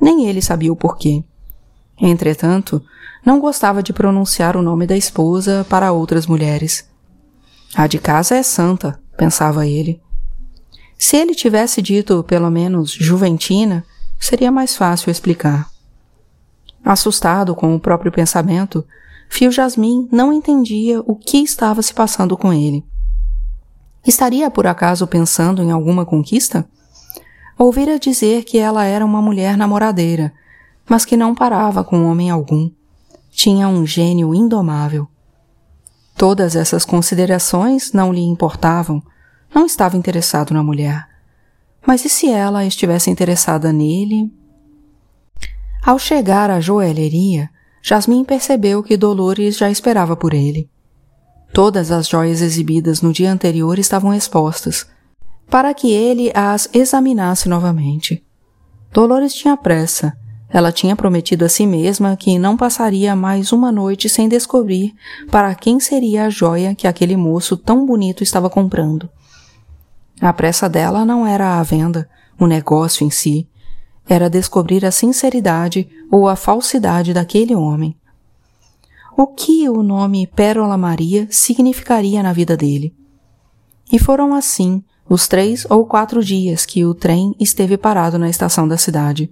Nem 0.00 0.26
ele 0.26 0.42
sabia 0.42 0.72
o 0.72 0.76
porquê. 0.76 1.22
Entretanto, 2.00 2.82
não 3.24 3.40
gostava 3.40 3.82
de 3.82 3.92
pronunciar 3.92 4.56
o 4.56 4.62
nome 4.62 4.86
da 4.86 4.96
esposa 4.96 5.66
para 5.68 5.92
outras 5.92 6.26
mulheres. 6.26 6.88
A 7.74 7.86
de 7.86 7.98
casa 7.98 8.36
é 8.36 8.42
santa, 8.42 9.00
pensava 9.16 9.66
ele. 9.66 10.00
Se 10.96 11.16
ele 11.16 11.34
tivesse 11.34 11.80
dito 11.80 12.24
pelo 12.24 12.50
menos 12.50 12.90
Juventina, 12.90 13.84
seria 14.18 14.50
mais 14.50 14.76
fácil 14.76 15.10
explicar. 15.10 15.68
Assustado 16.84 17.54
com 17.54 17.74
o 17.74 17.80
próprio 17.80 18.10
pensamento, 18.10 18.84
Fio 19.28 19.52
Jasmin 19.52 20.08
não 20.10 20.32
entendia 20.32 21.00
o 21.00 21.14
que 21.14 21.38
estava 21.38 21.82
se 21.82 21.92
passando 21.92 22.36
com 22.36 22.52
ele. 22.52 22.84
Estaria 24.08 24.50
por 24.50 24.66
acaso 24.66 25.06
pensando 25.06 25.62
em 25.62 25.70
alguma 25.70 26.06
conquista? 26.06 26.66
Ouvira 27.58 27.98
dizer 27.98 28.44
que 28.44 28.56
ela 28.56 28.82
era 28.84 29.04
uma 29.04 29.20
mulher 29.20 29.54
namoradeira, 29.54 30.32
mas 30.88 31.04
que 31.04 31.14
não 31.14 31.34
parava 31.34 31.84
com 31.84 32.06
homem 32.06 32.30
algum. 32.30 32.70
Tinha 33.30 33.68
um 33.68 33.86
gênio 33.86 34.34
indomável. 34.34 35.06
Todas 36.16 36.56
essas 36.56 36.86
considerações 36.86 37.92
não 37.92 38.10
lhe 38.10 38.22
importavam. 38.22 39.02
Não 39.54 39.66
estava 39.66 39.98
interessado 39.98 40.54
na 40.54 40.62
mulher. 40.62 41.06
Mas 41.86 42.02
e 42.06 42.08
se 42.08 42.30
ela 42.30 42.64
estivesse 42.64 43.10
interessada 43.10 43.74
nele? 43.74 44.32
Ao 45.84 45.98
chegar 45.98 46.50
à 46.50 46.60
joalheria, 46.60 47.50
Jasmin 47.82 48.24
percebeu 48.24 48.82
que 48.82 48.96
Dolores 48.96 49.58
já 49.58 49.70
esperava 49.70 50.16
por 50.16 50.32
ele. 50.32 50.70
Todas 51.52 51.90
as 51.90 52.08
joias 52.08 52.40
exibidas 52.40 53.02
no 53.02 53.12
dia 53.12 53.32
anterior 53.32 53.78
estavam 53.78 54.14
expostas, 54.14 54.86
para 55.50 55.72
que 55.74 55.90
ele 55.90 56.30
as 56.34 56.68
examinasse 56.72 57.48
novamente. 57.48 58.24
Dolores 58.92 59.34
tinha 59.34 59.56
pressa. 59.56 60.16
Ela 60.50 60.72
tinha 60.72 60.96
prometido 60.96 61.44
a 61.44 61.48
si 61.48 61.66
mesma 61.66 62.16
que 62.16 62.38
não 62.38 62.56
passaria 62.56 63.14
mais 63.14 63.52
uma 63.52 63.70
noite 63.70 64.08
sem 64.08 64.28
descobrir 64.28 64.94
para 65.30 65.54
quem 65.54 65.78
seria 65.78 66.24
a 66.24 66.30
joia 66.30 66.74
que 66.74 66.86
aquele 66.86 67.16
moço 67.16 67.54
tão 67.56 67.84
bonito 67.84 68.22
estava 68.22 68.48
comprando. 68.48 69.10
A 70.20 70.32
pressa 70.32 70.68
dela 70.68 71.04
não 71.04 71.26
era 71.26 71.58
a 71.58 71.62
venda, 71.62 72.08
o 72.40 72.46
negócio 72.46 73.06
em 73.06 73.10
si, 73.10 73.46
era 74.08 74.30
descobrir 74.30 74.86
a 74.86 74.90
sinceridade 74.90 75.88
ou 76.10 76.28
a 76.28 76.34
falsidade 76.34 77.12
daquele 77.12 77.54
homem. 77.54 77.97
O 79.20 79.26
que 79.26 79.68
o 79.68 79.82
nome 79.82 80.28
Pérola 80.28 80.78
Maria 80.78 81.26
significaria 81.28 82.22
na 82.22 82.32
vida 82.32 82.56
dele? 82.56 82.94
E 83.90 83.98
foram 83.98 84.32
assim 84.32 84.80
os 85.10 85.26
três 85.26 85.66
ou 85.68 85.84
quatro 85.84 86.22
dias 86.22 86.64
que 86.64 86.84
o 86.84 86.94
trem 86.94 87.34
esteve 87.40 87.76
parado 87.76 88.16
na 88.16 88.30
estação 88.30 88.68
da 88.68 88.76
cidade. 88.76 89.28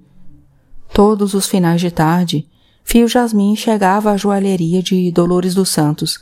Todos 0.93 1.35
os 1.35 1.47
finais 1.47 1.81
de 1.81 1.93
tarde, 1.93 2.49
Fio 2.83 3.07
Jasmin 3.07 3.55
chegava 3.55 4.11
à 4.11 4.17
joalheria 4.17 4.83
de 4.83 5.09
Dolores 5.13 5.55
dos 5.55 5.69
Santos, 5.69 6.21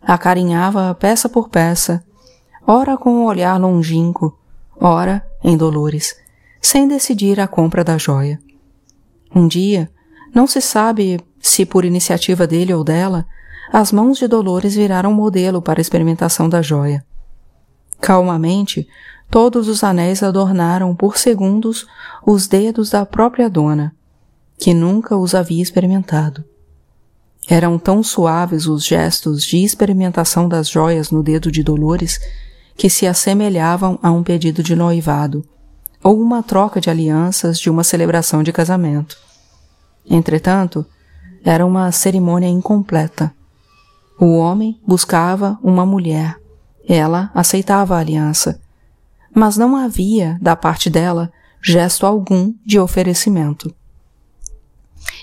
acarinhava 0.00 0.94
peça 0.94 1.28
por 1.28 1.50
peça, 1.50 2.02
ora 2.66 2.96
com 2.96 3.10
um 3.10 3.26
olhar 3.26 3.60
longínquo, 3.60 4.34
ora 4.80 5.22
em 5.42 5.58
Dolores, 5.58 6.16
sem 6.58 6.88
decidir 6.88 7.38
a 7.38 7.46
compra 7.46 7.84
da 7.84 7.98
joia. 7.98 8.40
Um 9.36 9.46
dia, 9.46 9.90
não 10.34 10.46
se 10.46 10.62
sabe 10.62 11.20
se 11.46 11.66
por 11.66 11.84
iniciativa 11.84 12.46
dele 12.46 12.72
ou 12.72 12.82
dela, 12.82 13.26
as 13.70 13.92
mãos 13.92 14.16
de 14.16 14.26
Dolores 14.26 14.74
viraram 14.74 15.12
modelo 15.12 15.60
para 15.60 15.78
a 15.78 15.82
experimentação 15.82 16.48
da 16.48 16.62
joia. 16.62 17.04
Calmamente, 18.00 18.88
todos 19.30 19.68
os 19.68 19.84
anéis 19.84 20.22
adornaram 20.22 20.96
por 20.96 21.18
segundos 21.18 21.86
os 22.26 22.46
dedos 22.46 22.88
da 22.88 23.04
própria 23.04 23.50
dona, 23.50 23.94
que 24.58 24.72
nunca 24.72 25.18
os 25.18 25.34
havia 25.34 25.62
experimentado. 25.62 26.42
Eram 27.46 27.78
tão 27.78 28.02
suaves 28.02 28.66
os 28.66 28.82
gestos 28.82 29.44
de 29.44 29.62
experimentação 29.62 30.48
das 30.48 30.66
joias 30.70 31.10
no 31.10 31.22
dedo 31.22 31.52
de 31.52 31.62
Dolores 31.62 32.18
que 32.74 32.88
se 32.88 33.06
assemelhavam 33.06 33.98
a 34.02 34.10
um 34.10 34.22
pedido 34.22 34.62
de 34.62 34.74
noivado, 34.74 35.46
ou 36.02 36.18
uma 36.18 36.42
troca 36.42 36.80
de 36.80 36.88
alianças 36.88 37.60
de 37.60 37.68
uma 37.68 37.84
celebração 37.84 38.42
de 38.42 38.50
casamento. 38.50 39.18
Entretanto, 40.08 40.86
era 41.44 41.64
uma 41.64 41.92
cerimônia 41.92 42.48
incompleta. 42.48 43.32
O 44.18 44.36
homem 44.36 44.80
buscava 44.86 45.58
uma 45.62 45.84
mulher, 45.84 46.36
ela 46.88 47.30
aceitava 47.34 47.96
a 47.96 47.98
aliança, 47.98 48.60
mas 49.34 49.56
não 49.56 49.76
havia, 49.76 50.38
da 50.40 50.56
parte 50.56 50.88
dela, 50.88 51.30
gesto 51.62 52.06
algum 52.06 52.54
de 52.64 52.78
oferecimento. 52.78 53.74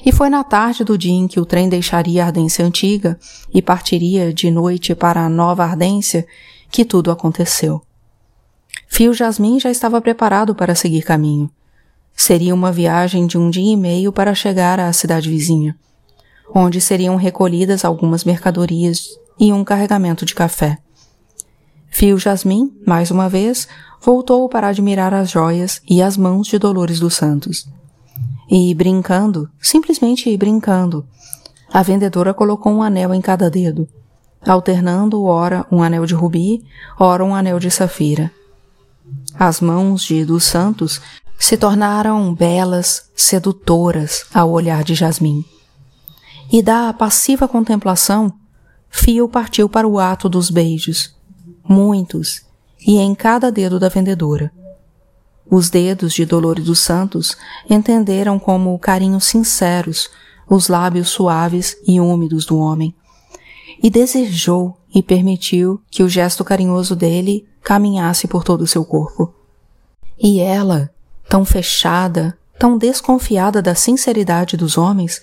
E 0.06 0.12
foi 0.12 0.30
na 0.30 0.44
tarde 0.44 0.84
do 0.84 0.98
dia 0.98 1.14
em 1.14 1.28
que 1.28 1.40
o 1.40 1.46
trem 1.46 1.70
deixaria 1.70 2.24
a 2.24 2.28
Ardência 2.28 2.66
Antiga 2.66 3.20
e 3.54 3.62
partiria 3.62 4.34
de 4.34 4.52
noite 4.52 4.94
para 4.94 5.22
a 5.22 5.30
Nova 5.30 5.64
Ardência 5.64 6.26
que 6.70 6.84
tudo 6.86 7.12
aconteceu. 7.12 7.82
Fio 8.88 9.14
Jasmin 9.14 9.60
já 9.60 9.70
estava 9.70 10.02
preparado 10.02 10.54
para 10.54 10.76
seguir 10.76 11.04
caminho. 11.04 11.50
Seria 12.16 12.54
uma 12.54 12.72
viagem 12.72 13.26
de 13.26 13.38
um 13.38 13.50
dia 13.50 13.74
e 13.74 13.78
meio 13.78 14.12
para 14.12 14.36
chegar 14.36 14.80
à 14.80 14.92
cidade 14.92 15.30
vizinha, 15.30 15.76
onde 16.54 16.82
seriam 16.82 17.16
recolhidas 17.16 17.86
algumas 17.86 18.24
mercadorias 18.24 19.08
e 19.40 19.52
um 19.52 19.64
carregamento 19.64 20.26
de 20.26 20.36
café. 20.36 20.78
Fio 21.90 22.18
Jasmin, 22.18 22.74
mais 22.86 23.12
uma 23.12 23.28
vez, 23.28 23.68
voltou 24.02 24.48
para 24.48 24.68
admirar 24.68 25.14
as 25.14 25.30
joias 25.30 25.82
e 25.90 26.02
as 26.02 26.16
mãos 26.16 26.48
de 26.48 26.58
Dolores 26.58 27.00
dos 27.00 27.16
Santos. 27.16 27.68
E 28.50 28.74
brincando, 28.74 29.50
simplesmente 29.62 30.36
brincando, 30.38 31.06
a 31.72 31.82
vendedora 31.82 32.34
colocou 32.34 32.72
um 32.72 32.84
anel 32.84 33.14
em 33.14 33.22
cada 33.22 33.50
dedo, 33.50 33.88
alternando 34.46 35.24
ora 35.24 35.66
um 35.72 35.82
anel 35.82 36.06
de 36.06 36.14
rubi, 36.14 36.64
ora 37.00 37.24
um 37.24 37.34
anel 37.34 37.60
de 37.60 37.72
safira. 37.72 38.32
As 39.38 39.62
mãos 39.62 40.04
de 40.04 40.26
dos 40.26 40.44
santos 40.44 41.02
se 41.38 41.58
tornaram 41.58 42.34
belas, 42.34 43.10
sedutoras 43.16 44.26
ao 44.34 44.52
olhar 44.52 44.84
de 44.84 44.96
Jasmim. 44.96 45.44
E 46.52 46.62
da 46.62 46.92
passiva 46.92 47.48
contemplação, 47.48 48.34
Fio 48.90 49.30
partiu 49.30 49.70
para 49.70 49.88
o 49.88 49.98
ato 49.98 50.28
dos 50.28 50.50
beijos, 50.50 51.16
muitos, 51.64 52.42
e 52.86 52.98
em 52.98 53.16
cada 53.16 53.50
dedo 53.50 53.80
da 53.80 53.88
vendedora. 53.88 54.52
Os 55.50 55.70
dedos 55.70 56.14
de 56.14 56.26
Dolores 56.26 56.66
dos 56.66 56.80
Santos 56.80 57.38
entenderam 57.70 58.38
como 58.38 58.78
carinhos 58.78 59.24
sinceros 59.24 60.10
os 60.50 60.68
lábios 60.68 61.08
suaves 61.08 61.78
e 61.88 62.02
úmidos 62.02 62.46
do 62.46 62.58
homem, 62.58 62.94
e 63.82 63.90
desejou 63.90 64.78
e 64.94 65.02
permitiu 65.02 65.82
que 65.90 66.04
o 66.04 66.10
gesto 66.10 66.44
carinhoso 66.44 66.98
dele 66.98 67.48
caminhasse 67.64 68.28
por 68.28 68.44
todo 68.44 68.62
o 68.62 68.68
seu 68.68 68.84
corpo. 68.84 69.34
E 70.20 70.42
ela, 70.42 70.90
tão 71.30 71.46
fechada, 71.46 72.38
tão 72.60 72.78
desconfiada 72.78 73.62
da 73.62 73.74
sinceridade 73.74 74.58
dos 74.58 74.78
homens, 74.78 75.22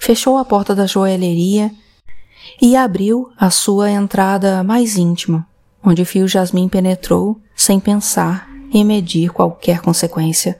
fechou 0.00 0.38
a 0.38 0.44
porta 0.46 0.74
da 0.74 0.86
joalheria 0.86 1.70
e 2.60 2.74
abriu 2.74 3.30
a 3.38 3.50
sua 3.50 3.90
entrada 3.90 4.64
mais 4.64 4.96
íntima, 4.96 5.46
onde 5.84 6.06
Fio 6.06 6.26
Jasmin 6.26 6.70
penetrou 6.70 7.38
sem 7.54 7.78
pensar 7.78 8.48
e 8.72 8.82
medir 8.82 9.30
qualquer 9.30 9.80
consequência. 9.80 10.58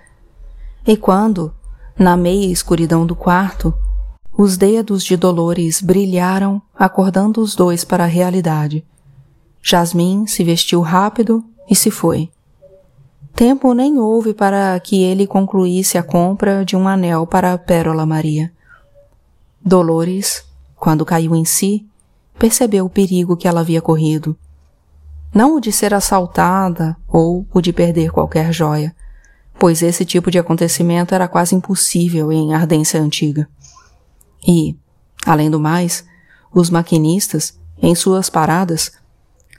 E 0.87 0.95
quando, 0.95 1.53
na 1.99 2.19
meia 2.19 2.53
escuridão 2.53 3.07
do 3.07 3.17
quarto, 3.17 3.73
os 4.37 4.59
dedos 4.59 5.03
de 5.03 5.17
Dolores 5.17 5.81
brilharam, 5.81 6.61
acordando 6.79 7.41
os 7.41 7.55
dois 7.55 7.83
para 7.83 8.05
a 8.05 8.07
realidade. 8.07 8.85
Jasmin 9.63 10.27
se 10.27 10.45
vestiu 10.45 10.83
rápido 10.83 11.43
e 11.69 11.75
se 11.75 11.91
foi. 11.91 12.29
Tempo 13.35 13.73
nem 13.73 13.99
houve 13.99 14.35
para 14.35 14.79
que 14.81 15.03
ele 15.03 15.27
concluísse 15.27 15.97
a 15.97 16.03
compra 16.03 16.63
de 16.63 16.77
um 16.77 16.87
anel 16.87 17.27
para 17.27 17.55
a 17.55 17.59
Pérola 17.59 18.05
Maria. 18.05 18.53
Dolores, 19.63 20.45
quando 20.75 21.05
caiu 21.05 21.35
em 21.35 21.45
si, 21.45 21.87
percebeu 22.39 22.87
o 22.87 22.91
perigo 22.91 23.37
que 23.37 23.47
ela 23.47 23.61
havia 23.61 23.83
corrido. 23.83 24.37
Não 25.33 25.57
o 25.57 25.61
de 25.61 25.71
ser 25.71 25.93
assaltada 25.93 26.97
ou 27.07 27.47
o 27.53 27.61
de 27.61 27.73
perder 27.73 28.11
qualquer 28.11 28.53
joia, 28.53 28.95
pois 29.59 29.83
esse 29.83 30.05
tipo 30.05 30.31
de 30.31 30.39
acontecimento 30.39 31.15
era 31.15 31.29
quase 31.29 31.55
impossível 31.55 32.33
em 32.33 32.55
Ardência 32.55 33.01
Antiga. 33.01 33.47
E, 34.47 34.75
além 35.27 35.51
do 35.51 35.61
mais, 35.61 36.05
os 36.53 36.71
maquinistas, 36.71 37.59
em 37.81 37.95
suas 37.95 38.31
paradas, 38.31 38.93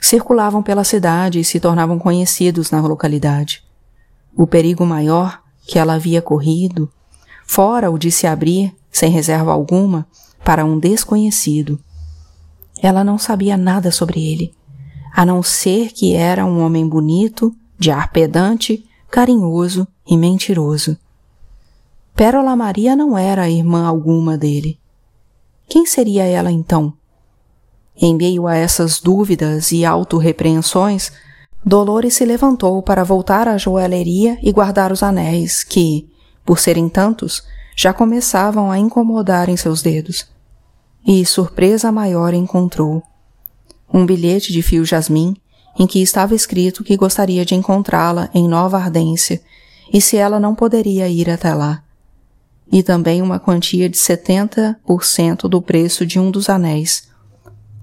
circulavam 0.00 0.62
pela 0.62 0.82
cidade 0.82 1.38
e 1.38 1.44
se 1.44 1.60
tornavam 1.60 1.98
conhecidos 1.98 2.72
na 2.72 2.80
localidade. 2.80 3.64
O 4.36 4.46
perigo 4.46 4.84
maior 4.84 5.40
que 5.64 5.78
ela 5.78 5.94
havia 5.94 6.20
corrido, 6.20 6.90
fora 7.46 7.90
o 7.90 7.96
de 7.96 8.10
se 8.10 8.26
abrir, 8.26 8.74
sem 8.92 9.10
reserva 9.10 9.50
alguma, 9.50 10.06
para 10.44 10.64
um 10.64 10.78
desconhecido. 10.78 11.80
Ela 12.80 13.02
não 13.02 13.18
sabia 13.18 13.56
nada 13.56 13.90
sobre 13.90 14.24
ele, 14.24 14.54
a 15.14 15.24
não 15.24 15.42
ser 15.42 15.90
que 15.92 16.14
era 16.14 16.44
um 16.44 16.60
homem 16.64 16.86
bonito, 16.86 17.54
de 17.78 17.90
ar 17.90 18.12
pedante, 18.12 18.84
carinhoso 19.10 19.88
e 20.06 20.16
mentiroso. 20.16 20.96
Pérola 22.14 22.54
Maria 22.54 22.94
não 22.94 23.16
era 23.16 23.48
irmã 23.48 23.86
alguma 23.86 24.36
dele. 24.36 24.78
Quem 25.68 25.86
seria 25.86 26.24
ela 26.24 26.52
então? 26.52 26.92
Em 27.96 28.14
meio 28.14 28.46
a 28.46 28.54
essas 28.54 29.00
dúvidas 29.00 29.72
e 29.72 29.84
autorrepreensões, 29.84 31.12
Dolores 31.64 32.14
se 32.14 32.24
levantou 32.24 32.82
para 32.82 33.04
voltar 33.04 33.46
à 33.46 33.56
joalheria 33.56 34.38
e 34.42 34.50
guardar 34.50 34.90
os 34.90 35.02
anéis 35.02 35.62
que, 35.62 36.10
por 36.44 36.58
serem 36.58 36.88
tantos, 36.88 37.42
já 37.74 37.92
começavam 37.92 38.70
a 38.70 38.78
incomodar 38.78 39.48
em 39.48 39.56
seus 39.56 39.82
dedos. 39.82 40.26
E 41.06 41.24
surpresa 41.24 41.90
maior 41.90 42.32
encontrou. 42.34 43.02
Um 43.92 44.06
bilhete 44.06 44.52
de 44.52 44.62
fio 44.62 44.84
jasmim 44.84 45.36
em 45.78 45.86
que 45.86 46.02
estava 46.02 46.34
escrito 46.34 46.84
que 46.84 46.96
gostaria 46.96 47.44
de 47.44 47.54
encontrá-la 47.54 48.28
em 48.34 48.46
Nova 48.48 48.78
Ardência 48.78 49.40
e 49.92 50.00
se 50.00 50.16
ela 50.16 50.38
não 50.38 50.54
poderia 50.54 51.08
ir 51.08 51.28
até 51.28 51.54
lá. 51.54 51.82
E 52.70 52.82
também 52.82 53.20
uma 53.20 53.38
quantia 53.38 53.88
de 53.88 53.96
70% 53.96 55.48
do 55.48 55.60
preço 55.60 56.06
de 56.06 56.18
um 56.18 56.30
dos 56.30 56.48
anéis. 56.48 57.10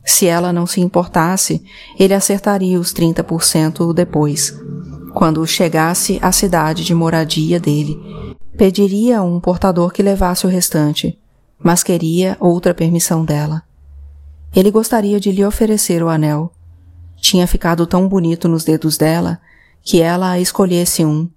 Se 0.04 0.26
ela 0.26 0.52
não 0.52 0.66
se 0.66 0.82
importasse, 0.82 1.64
ele 1.98 2.14
acertaria 2.14 2.80
os 2.80 2.92
30% 2.92 3.94
depois, 3.94 4.58
quando 5.14 5.46
chegasse 5.46 6.18
à 6.22 6.32
cidade 6.32 6.84
de 6.84 6.96
moradia 6.96 7.60
dele. 7.60 8.00
Pediria 8.60 9.20
a 9.20 9.24
um 9.24 9.40
portador 9.40 9.90
que 9.90 10.04
levasse 10.04 10.46
o 10.46 10.50
restante, 10.50 11.18
mas 11.58 11.82
queria 11.82 12.36
outra 12.42 12.74
permissão 12.74 13.24
dela. 13.24 13.64
Ele 14.54 14.70
gostaria 14.70 15.18
de 15.18 15.32
lhe 15.32 15.46
oferecer 15.46 16.04
o 16.04 16.10
anel. 16.10 16.52
Tinha 17.16 17.48
ficado 17.48 17.88
tão 17.88 18.06
bonito 18.06 18.50
nos 18.50 18.66
dedos 18.66 18.98
dela 18.98 19.40
que 19.82 20.02
ela 20.02 20.32
a 20.32 20.42
escolhesse 20.42 21.06
um. 21.06 21.30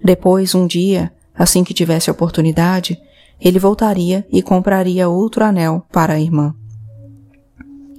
Depois, 0.00 0.54
um 0.54 0.64
dia, 0.64 1.12
assim 1.34 1.64
que 1.64 1.74
tivesse 1.74 2.08
oportunidade, 2.08 2.96
ele 3.40 3.58
voltaria 3.58 4.24
e 4.30 4.42
compraria 4.42 5.08
outro 5.08 5.44
anel 5.44 5.84
para 5.90 6.12
a 6.12 6.20
irmã. 6.20 6.54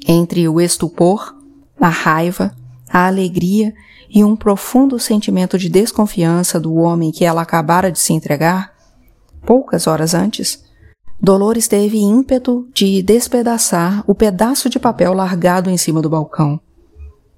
Entre 0.07 0.47
o 0.47 0.61
estupor, 0.61 1.35
a 1.77 1.89
raiva, 1.89 2.55
a 2.93 3.07
alegria 3.07 3.73
e 4.07 4.23
um 4.23 4.35
profundo 4.35 4.99
sentimento 4.99 5.57
de 5.57 5.67
desconfiança 5.67 6.59
do 6.59 6.75
homem 6.75 7.11
que 7.11 7.25
ela 7.25 7.41
acabara 7.41 7.91
de 7.91 7.99
se 7.99 8.13
entregar, 8.13 8.71
poucas 9.43 9.87
horas 9.87 10.13
antes, 10.13 10.63
Dolores 11.19 11.69
teve 11.69 11.97
ímpeto 11.97 12.67
de 12.73 13.01
despedaçar 13.01 14.03
o 14.05 14.13
pedaço 14.13 14.69
de 14.69 14.77
papel 14.77 15.13
largado 15.13 15.69
em 15.69 15.77
cima 15.77 16.01
do 16.01 16.09
balcão. 16.09 16.59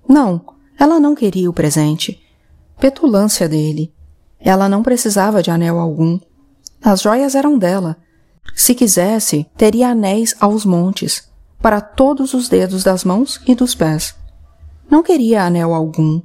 Não, 0.10 0.42
ela 0.78 1.00
não 1.00 1.14
queria 1.14 1.48
o 1.48 1.54
presente. 1.54 2.20
Petulância 2.80 3.48
dele. 3.48 3.94
Ela 4.40 4.68
não 4.68 4.82
precisava 4.82 5.42
de 5.44 5.52
anel 5.52 5.80
algum. 5.80 6.20
As 6.84 7.00
joias 7.00 7.36
eram 7.36 7.60
dela. 7.60 7.96
Se 8.56 8.74
quisesse, 8.74 9.46
teria 9.56 9.90
anéis 9.90 10.36
aos 10.40 10.66
montes, 10.66 11.30
para 11.62 11.80
todos 11.80 12.34
os 12.34 12.50
dedos 12.50 12.84
das 12.84 13.04
mãos 13.04 13.40
e 13.48 13.54
dos 13.54 13.76
pés. 13.76 14.16
Não 14.90 15.04
queria 15.04 15.44
anel 15.44 15.74
algum. 15.74 16.22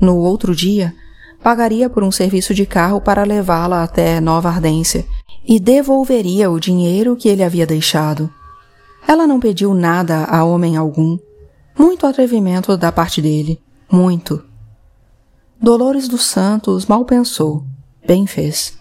No 0.00 0.16
outro 0.16 0.54
dia, 0.54 0.94
pagaria 1.42 1.90
por 1.90 2.02
um 2.02 2.10
serviço 2.10 2.54
de 2.54 2.64
carro 2.64 3.00
para 3.00 3.24
levá-la 3.24 3.82
até 3.82 4.20
Nova 4.20 4.48
Ardência 4.48 5.04
e 5.44 5.58
devolveria 5.58 6.50
o 6.50 6.60
dinheiro 6.60 7.16
que 7.16 7.28
ele 7.28 7.42
havia 7.42 7.66
deixado. 7.66 8.32
Ela 9.06 9.26
não 9.26 9.40
pediu 9.40 9.74
nada 9.74 10.24
a 10.24 10.44
homem 10.44 10.76
algum. 10.76 11.18
Muito 11.78 12.06
atrevimento 12.06 12.76
da 12.76 12.92
parte 12.92 13.20
dele. 13.20 13.60
Muito. 13.90 14.44
Dolores 15.60 16.08
dos 16.08 16.24
Santos 16.26 16.86
mal 16.86 17.04
pensou. 17.04 17.64
Bem 18.06 18.26
fez. 18.26 18.78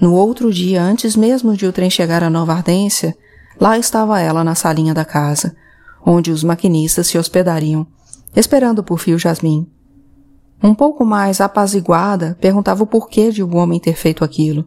No 0.00 0.14
outro 0.14 0.52
dia, 0.52 0.82
antes 0.82 1.14
mesmo 1.16 1.56
de 1.56 1.66
o 1.66 1.72
trem 1.72 1.90
chegar 1.90 2.22
a 2.22 2.30
Nova 2.30 2.52
Ardência, 2.52 3.16
lá 3.60 3.78
estava 3.78 4.20
ela 4.20 4.42
na 4.42 4.54
salinha 4.54 4.94
da 4.94 5.04
casa, 5.04 5.54
onde 6.04 6.30
os 6.30 6.42
maquinistas 6.42 7.06
se 7.06 7.18
hospedariam, 7.18 7.86
esperando 8.34 8.82
por 8.82 8.98
Fio 8.98 9.18
Jasmim. 9.18 9.66
Um 10.62 10.74
pouco 10.74 11.04
mais 11.04 11.40
apaziguada, 11.40 12.36
perguntava 12.40 12.82
o 12.82 12.86
porquê 12.86 13.30
de 13.30 13.42
o 13.42 13.56
homem 13.56 13.80
ter 13.80 13.94
feito 13.94 14.24
aquilo. 14.24 14.66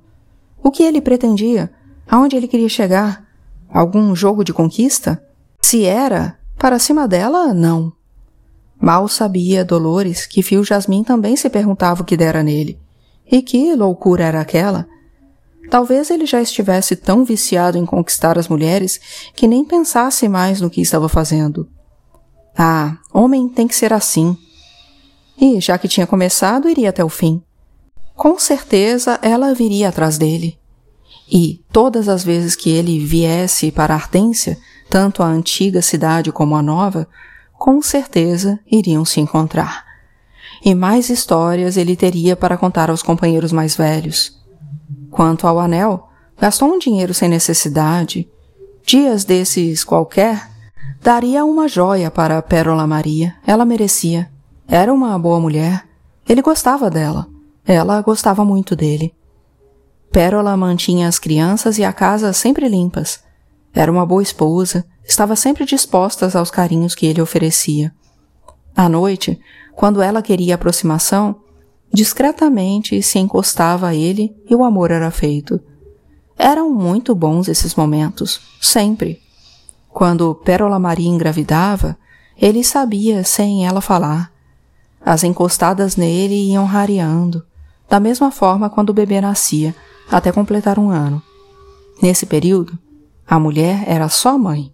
O 0.61 0.71
que 0.71 0.83
ele 0.83 1.01
pretendia? 1.01 1.71
Aonde 2.07 2.35
ele 2.35 2.47
queria 2.47 2.69
chegar? 2.69 3.25
Algum 3.69 4.15
jogo 4.15 4.43
de 4.43 4.53
conquista? 4.53 5.23
Se 5.61 5.83
era, 5.85 6.37
para 6.57 6.79
cima 6.79 7.07
dela, 7.07 7.53
não. 7.53 7.93
Mal 8.79 9.07
sabia 9.07 9.63
Dolores 9.65 10.25
que 10.25 10.43
Fio 10.43 10.63
Jasmim 10.63 11.03
também 11.03 11.35
se 11.35 11.49
perguntava 11.49 12.01
o 12.01 12.05
que 12.05 12.17
dera 12.17 12.43
nele. 12.43 12.79
E 13.29 13.41
que 13.41 13.73
loucura 13.73 14.23
era 14.23 14.41
aquela? 14.41 14.87
Talvez 15.69 16.09
ele 16.09 16.25
já 16.25 16.41
estivesse 16.41 16.95
tão 16.95 17.25
viciado 17.25 17.77
em 17.77 17.85
conquistar 17.85 18.37
as 18.37 18.47
mulheres 18.47 18.99
que 19.35 19.47
nem 19.47 19.65
pensasse 19.65 20.27
mais 20.27 20.61
no 20.61 20.69
que 20.69 20.81
estava 20.81 21.09
fazendo. 21.09 21.67
Ah, 22.57 22.97
homem 23.13 23.49
tem 23.49 23.67
que 23.67 23.75
ser 23.75 23.91
assim. 23.91 24.37
E, 25.39 25.59
já 25.59 25.77
que 25.77 25.87
tinha 25.87 26.07
começado, 26.07 26.69
iria 26.69 26.89
até 26.89 27.03
o 27.03 27.09
fim. 27.09 27.41
Com 28.15 28.39
certeza 28.39 29.19
ela 29.21 29.53
viria 29.53 29.89
atrás 29.89 30.17
dele. 30.17 30.57
E, 31.29 31.61
todas 31.71 32.07
as 32.07 32.23
vezes 32.23 32.55
que 32.55 32.69
ele 32.69 33.03
viesse 33.03 33.71
para 33.71 33.95
Ardência, 33.95 34.57
tanto 34.89 35.21
a 35.21 35.27
antiga 35.27 35.81
cidade 35.81 36.31
como 36.31 36.55
a 36.55 36.61
nova, 36.61 37.07
com 37.57 37.81
certeza 37.81 38.59
iriam 38.71 39.03
se 39.03 39.19
encontrar. 39.19 39.83
E 40.63 40.73
mais 40.73 41.09
histórias 41.09 41.77
ele 41.77 41.95
teria 41.95 42.35
para 42.35 42.57
contar 42.57 42.89
aos 42.89 43.01
companheiros 43.01 43.51
mais 43.51 43.75
velhos. 43.75 44.39
Quanto 45.11 45.47
ao 45.47 45.59
anel, 45.59 46.09
gastou 46.39 46.69
um 46.69 46.79
dinheiro 46.79 47.13
sem 47.13 47.29
necessidade. 47.29 48.29
Dias 48.85 49.23
desses 49.23 49.83
qualquer, 49.83 50.49
daria 51.01 51.45
uma 51.45 51.67
joia 51.67 52.11
para 52.11 52.37
a 52.37 52.41
Pérola 52.41 52.85
Maria. 52.85 53.35
Ela 53.45 53.65
merecia. 53.65 54.29
Era 54.67 54.93
uma 54.93 55.17
boa 55.17 55.39
mulher. 55.39 55.85
Ele 56.27 56.41
gostava 56.41 56.89
dela. 56.89 57.27
Ela 57.65 58.01
gostava 58.01 58.43
muito 58.43 58.75
dele. 58.75 59.13
Pérola 60.11 60.55
mantinha 60.55 61.07
as 61.07 61.19
crianças 61.19 61.77
e 61.77 61.83
a 61.83 61.91
casa 61.91 62.31
sempre 62.31 62.67
limpas. 62.67 63.19
Era 63.73 63.91
uma 63.91 64.05
boa 64.05 64.23
esposa, 64.23 64.85
estava 65.03 65.35
sempre 65.35 65.65
disposta 65.65 66.29
aos 66.37 66.49
carinhos 66.49 66.95
que 66.95 67.05
ele 67.05 67.21
oferecia. 67.21 67.93
À 68.75 68.87
noite, 68.87 69.39
quando 69.75 70.01
ela 70.01 70.21
queria 70.21 70.55
aproximação, 70.55 71.35
discretamente 71.95 73.01
se 73.01 73.17
encostava 73.17 73.87
a 73.87 73.95
ele 73.95 74.35
e 74.49 74.53
o 74.53 74.65
amor 74.65 74.91
era 74.91 75.09
feito. 75.09 75.59
Eram 76.37 76.69
muito 76.69 77.15
bons 77.15 77.47
esses 77.47 77.73
momentos, 77.73 78.41
sempre. 78.61 79.21
Quando 79.89 80.35
Pérola 80.35 80.77
Maria 80.77 81.07
engravidava, 81.07 81.97
ele 82.37 82.65
sabia 82.65 83.23
sem 83.23 83.65
ela 83.65 83.79
falar. 83.79 84.29
As 85.03 85.23
encostadas 85.23 85.95
nele 85.95 86.51
iam 86.51 86.65
rareando, 86.65 87.45
da 87.89 87.97
mesma 87.99 88.29
forma 88.29 88.69
quando 88.69 88.89
o 88.89 88.93
bebê 88.93 89.21
nascia, 89.21 89.73
até 90.11 90.33
completar 90.33 90.77
um 90.77 90.89
ano. 90.89 91.23
Nesse 92.01 92.25
período, 92.25 92.77
a 93.25 93.39
mulher 93.39 93.85
era 93.87 94.09
só 94.09 94.37
mãe. 94.37 94.69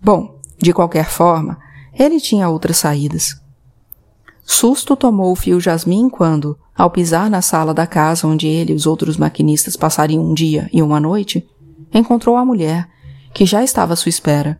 Bom, 0.00 0.38
de 0.56 0.72
qualquer 0.72 1.08
forma, 1.08 1.58
ele 1.92 2.20
tinha 2.20 2.48
outras 2.48 2.76
saídas. 2.76 3.42
Susto 4.50 4.96
tomou 4.96 5.30
o 5.30 5.36
fio 5.36 5.60
Jasmim 5.60 6.08
quando, 6.08 6.58
ao 6.74 6.90
pisar 6.90 7.28
na 7.28 7.42
sala 7.42 7.74
da 7.74 7.86
casa 7.86 8.26
onde 8.26 8.46
ele 8.46 8.72
e 8.72 8.74
os 8.74 8.86
outros 8.86 9.18
maquinistas 9.18 9.76
passariam 9.76 10.24
um 10.24 10.32
dia 10.32 10.70
e 10.72 10.82
uma 10.82 10.98
noite, 10.98 11.46
encontrou 11.92 12.34
a 12.34 12.46
mulher, 12.46 12.88
que 13.34 13.44
já 13.44 13.62
estava 13.62 13.92
à 13.92 13.96
sua 13.96 14.08
espera. 14.08 14.58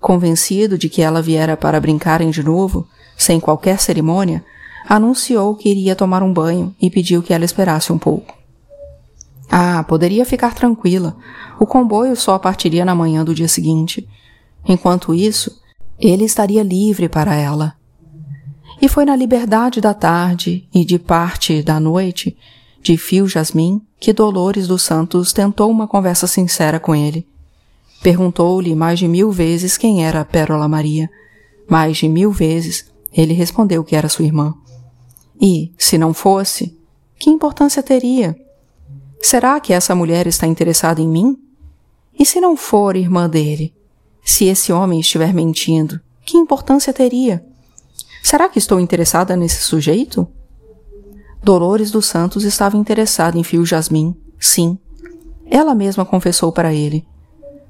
Convencido 0.00 0.78
de 0.78 0.88
que 0.88 1.02
ela 1.02 1.20
viera 1.20 1.56
para 1.56 1.80
brincarem 1.80 2.30
de 2.30 2.44
novo, 2.44 2.86
sem 3.18 3.40
qualquer 3.40 3.80
cerimônia, 3.80 4.44
anunciou 4.88 5.56
que 5.56 5.68
iria 5.68 5.96
tomar 5.96 6.22
um 6.22 6.32
banho 6.32 6.72
e 6.80 6.88
pediu 6.88 7.24
que 7.24 7.34
ela 7.34 7.44
esperasse 7.44 7.92
um 7.92 7.98
pouco. 7.98 8.38
Ah, 9.50 9.82
poderia 9.82 10.24
ficar 10.24 10.54
tranquila. 10.54 11.16
O 11.58 11.66
comboio 11.66 12.14
só 12.14 12.38
partiria 12.38 12.84
na 12.84 12.94
manhã 12.94 13.24
do 13.24 13.34
dia 13.34 13.48
seguinte. 13.48 14.08
Enquanto 14.64 15.12
isso, 15.12 15.60
ele 15.98 16.24
estaria 16.24 16.62
livre 16.62 17.08
para 17.08 17.34
ela. 17.34 17.74
E 18.80 18.88
foi 18.88 19.04
na 19.04 19.16
liberdade 19.16 19.80
da 19.80 19.94
tarde 19.94 20.68
e 20.74 20.84
de 20.84 20.98
parte 20.98 21.62
da 21.62 21.80
noite, 21.80 22.36
de 22.82 22.96
fio 22.96 23.26
jasmim, 23.26 23.80
que 23.98 24.12
Dolores 24.12 24.68
dos 24.68 24.82
Santos 24.82 25.32
tentou 25.32 25.70
uma 25.70 25.88
conversa 25.88 26.26
sincera 26.26 26.78
com 26.78 26.94
ele. 26.94 27.26
Perguntou-lhe 28.02 28.74
mais 28.74 28.98
de 28.98 29.08
mil 29.08 29.32
vezes 29.32 29.76
quem 29.76 30.04
era 30.04 30.20
a 30.20 30.24
Pérola 30.24 30.68
Maria. 30.68 31.10
Mais 31.68 31.96
de 31.96 32.08
mil 32.08 32.30
vezes 32.30 32.86
ele 33.12 33.32
respondeu 33.32 33.82
que 33.82 33.96
era 33.96 34.08
sua 34.08 34.26
irmã. 34.26 34.54
E, 35.40 35.72
se 35.78 35.96
não 35.96 36.12
fosse, 36.12 36.76
que 37.18 37.30
importância 37.30 37.82
teria? 37.82 38.36
Será 39.20 39.58
que 39.58 39.72
essa 39.72 39.94
mulher 39.94 40.26
está 40.26 40.46
interessada 40.46 41.00
em 41.00 41.08
mim? 41.08 41.38
E 42.18 42.24
se 42.24 42.40
não 42.40 42.56
for 42.56 42.94
irmã 42.94 43.28
dele? 43.28 43.74
Se 44.22 44.44
esse 44.44 44.72
homem 44.72 45.00
estiver 45.00 45.32
mentindo, 45.32 46.00
que 46.24 46.36
importância 46.36 46.92
teria? 46.92 47.44
Será 48.26 48.48
que 48.48 48.58
estou 48.58 48.80
interessada 48.80 49.36
nesse 49.36 49.62
sujeito? 49.62 50.26
Dolores 51.44 51.92
dos 51.92 52.06
Santos 52.06 52.42
estava 52.42 52.76
interessada 52.76 53.38
em 53.38 53.44
Fio 53.44 53.64
Jasmim, 53.64 54.16
sim. 54.36 54.76
Ela 55.48 55.76
mesma 55.76 56.04
confessou 56.04 56.50
para 56.50 56.74
ele. 56.74 57.06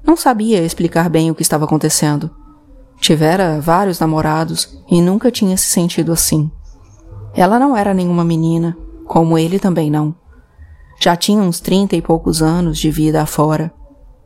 Não 0.03 0.17
sabia 0.17 0.65
explicar 0.65 1.11
bem 1.11 1.29
o 1.29 1.35
que 1.35 1.43
estava 1.43 1.65
acontecendo. 1.65 2.31
Tivera 2.99 3.61
vários 3.61 3.99
namorados 3.99 4.81
e 4.89 4.99
nunca 4.99 5.29
tinha 5.29 5.55
se 5.57 5.67
sentido 5.67 6.11
assim. 6.11 6.49
Ela 7.35 7.59
não 7.59 7.77
era 7.77 7.93
nenhuma 7.93 8.25
menina, 8.25 8.75
como 9.05 9.37
ele 9.37 9.59
também 9.59 9.91
não. 9.91 10.15
Já 10.99 11.15
tinha 11.15 11.39
uns 11.39 11.59
trinta 11.59 11.95
e 11.95 12.01
poucos 12.01 12.41
anos 12.41 12.79
de 12.79 12.89
vida 12.89 13.21
afora. 13.21 13.71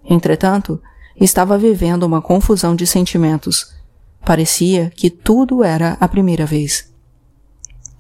Entretanto, 0.06 0.82
estava 1.14 1.58
vivendo 1.58 2.04
uma 2.04 2.22
confusão 2.22 2.74
de 2.74 2.88
sentimentos. 2.88 3.81
Parecia 4.26 4.92
que 4.96 5.10
tudo 5.10 5.64
era 5.64 5.98
a 6.00 6.08
primeira 6.08 6.46
vez. 6.46 6.92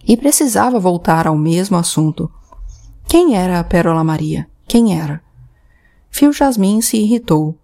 E 0.07 0.15
precisava 0.15 0.79
voltar 0.79 1.27
ao 1.27 1.37
mesmo 1.37 1.77
assunto. 1.77 2.31
Quem 3.07 3.35
era 3.35 3.59
a 3.59 3.63
Pérola 3.63 4.03
Maria? 4.03 4.47
Quem 4.67 4.99
era? 4.99 5.21
Fio 6.09 6.31
Jasmin 6.31 6.81
se 6.81 6.97
irritou. 6.97 7.57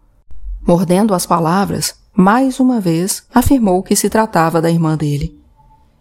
Mordendo 0.65 1.13
as 1.13 1.25
palavras, 1.25 1.95
mais 2.13 2.59
uma 2.59 2.79
vez 2.79 3.23
afirmou 3.33 3.83
que 3.83 3.95
se 3.95 4.09
tratava 4.09 4.61
da 4.61 4.71
irmã 4.71 4.97
dele. 4.97 5.37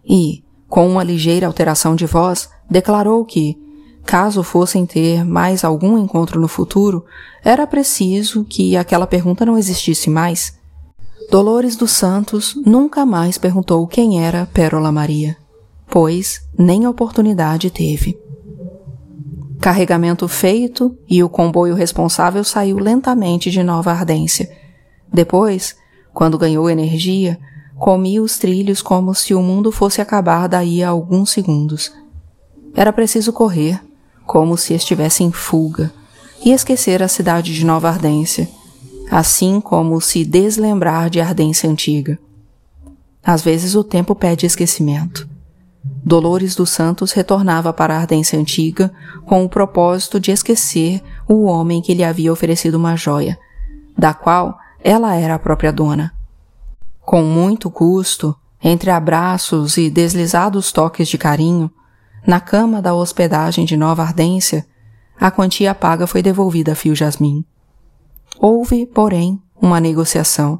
E, 0.03 0.43
com 0.67 0.87
uma 0.89 1.03
ligeira 1.03 1.47
alteração 1.47 1.95
de 1.95 2.05
voz, 2.05 2.49
declarou 2.69 3.23
que, 3.23 3.57
caso 4.03 4.41
fossem 4.43 4.85
ter 4.85 5.23
mais 5.23 5.63
algum 5.63 5.97
encontro 5.97 6.39
no 6.39 6.47
futuro, 6.47 7.05
era 7.43 7.67
preciso 7.67 8.43
que 8.43 8.75
aquela 8.75 9.05
pergunta 9.05 9.45
não 9.45 9.57
existisse 9.57 10.09
mais. 10.09 10.56
Dolores 11.29 11.75
dos 11.75 11.91
Santos 11.91 12.55
nunca 12.65 13.05
mais 13.05 13.37
perguntou 13.37 13.85
quem 13.85 14.23
era 14.23 14.45
Pérola 14.45 14.93
Maria, 14.93 15.35
pois 15.89 16.41
nem 16.57 16.87
oportunidade 16.87 17.69
teve. 17.69 18.17
Carregamento 19.59 20.25
feito 20.29 20.97
e 21.09 21.21
o 21.21 21.27
comboio 21.27 21.75
responsável 21.75 22.45
saiu 22.45 22.77
lentamente 22.77 23.51
de 23.51 23.61
Nova 23.61 23.91
Ardência. 23.91 24.49
Depois, 25.11 25.75
quando 26.13 26.37
ganhou 26.37 26.69
energia, 26.69 27.37
comia 27.77 28.23
os 28.23 28.37
trilhos 28.37 28.81
como 28.81 29.13
se 29.13 29.33
o 29.33 29.41
mundo 29.41 29.69
fosse 29.69 29.99
acabar 29.99 30.47
daí 30.47 30.81
a 30.81 30.89
alguns 30.89 31.31
segundos. 31.31 31.91
Era 32.73 32.93
preciso 32.93 33.33
correr, 33.33 33.81
como 34.25 34.55
se 34.55 34.73
estivesse 34.73 35.25
em 35.25 35.31
fuga, 35.31 35.91
e 36.41 36.53
esquecer 36.53 37.03
a 37.03 37.07
cidade 37.09 37.53
de 37.53 37.65
Nova 37.65 37.89
Ardência, 37.89 38.47
assim 39.09 39.59
como 39.61 39.99
se 40.01 40.25
deslembrar 40.25 41.09
de 41.09 41.19
Ardência 41.19 41.69
antiga. 41.69 42.19
Às 43.23 43.41
vezes 43.41 43.75
o 43.75 43.83
tempo 43.83 44.15
pede 44.15 44.45
esquecimento. 44.45 45.27
Dolores 46.03 46.55
dos 46.55 46.69
Santos 46.69 47.11
retornava 47.11 47.73
para 47.73 47.95
a 47.95 47.99
Ardência 47.99 48.39
antiga 48.39 48.91
com 49.25 49.43
o 49.43 49.49
propósito 49.49 50.19
de 50.19 50.31
esquecer 50.31 51.01
o 51.27 51.43
homem 51.43 51.81
que 51.81 51.93
lhe 51.93 52.03
havia 52.03 52.31
oferecido 52.31 52.75
uma 52.75 52.95
joia, 52.95 53.37
da 53.97 54.13
qual 54.13 54.57
ela 54.81 55.15
era 55.15 55.35
a 55.35 55.39
própria 55.39 55.71
dona. 55.71 56.13
Com 57.01 57.23
muito 57.23 57.69
custo, 57.69 58.35
entre 58.63 58.89
abraços 58.89 59.77
e 59.77 59.89
deslizados 59.89 60.71
toques 60.71 61.07
de 61.07 61.17
carinho, 61.17 61.71
na 62.25 62.39
cama 62.39 62.81
da 62.81 62.93
hospedagem 62.93 63.65
de 63.65 63.77
Nova 63.77 64.03
Ardência, 64.03 64.65
a 65.19 65.31
quantia 65.31 65.73
paga 65.73 66.05
foi 66.05 66.21
devolvida 66.21 66.73
a 66.73 66.75
Fio 66.75 66.95
Jasmin. 66.95 67.45
Houve, 68.39 68.85
porém, 68.85 69.41
uma 69.59 69.79
negociação. 69.79 70.59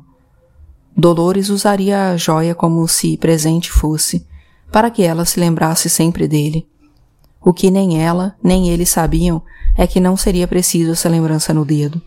Dolores 0.95 1.49
usaria 1.49 2.09
a 2.09 2.17
joia 2.17 2.55
como 2.55 2.87
se 2.87 3.17
presente 3.17 3.71
fosse, 3.71 4.25
para 4.71 4.89
que 4.89 5.03
ela 5.03 5.25
se 5.25 5.39
lembrasse 5.39 5.89
sempre 5.89 6.27
dele. 6.27 6.67
O 7.39 7.53
que 7.53 7.69
nem 7.69 8.01
ela, 8.01 8.35
nem 8.43 8.69
ele 8.69 8.85
sabiam 8.85 9.41
é 9.77 9.85
que 9.85 9.99
não 9.99 10.17
seria 10.17 10.47
preciso 10.47 10.91
essa 10.91 11.07
lembrança 11.07 11.53
no 11.53 11.63
dedo. 11.63 12.01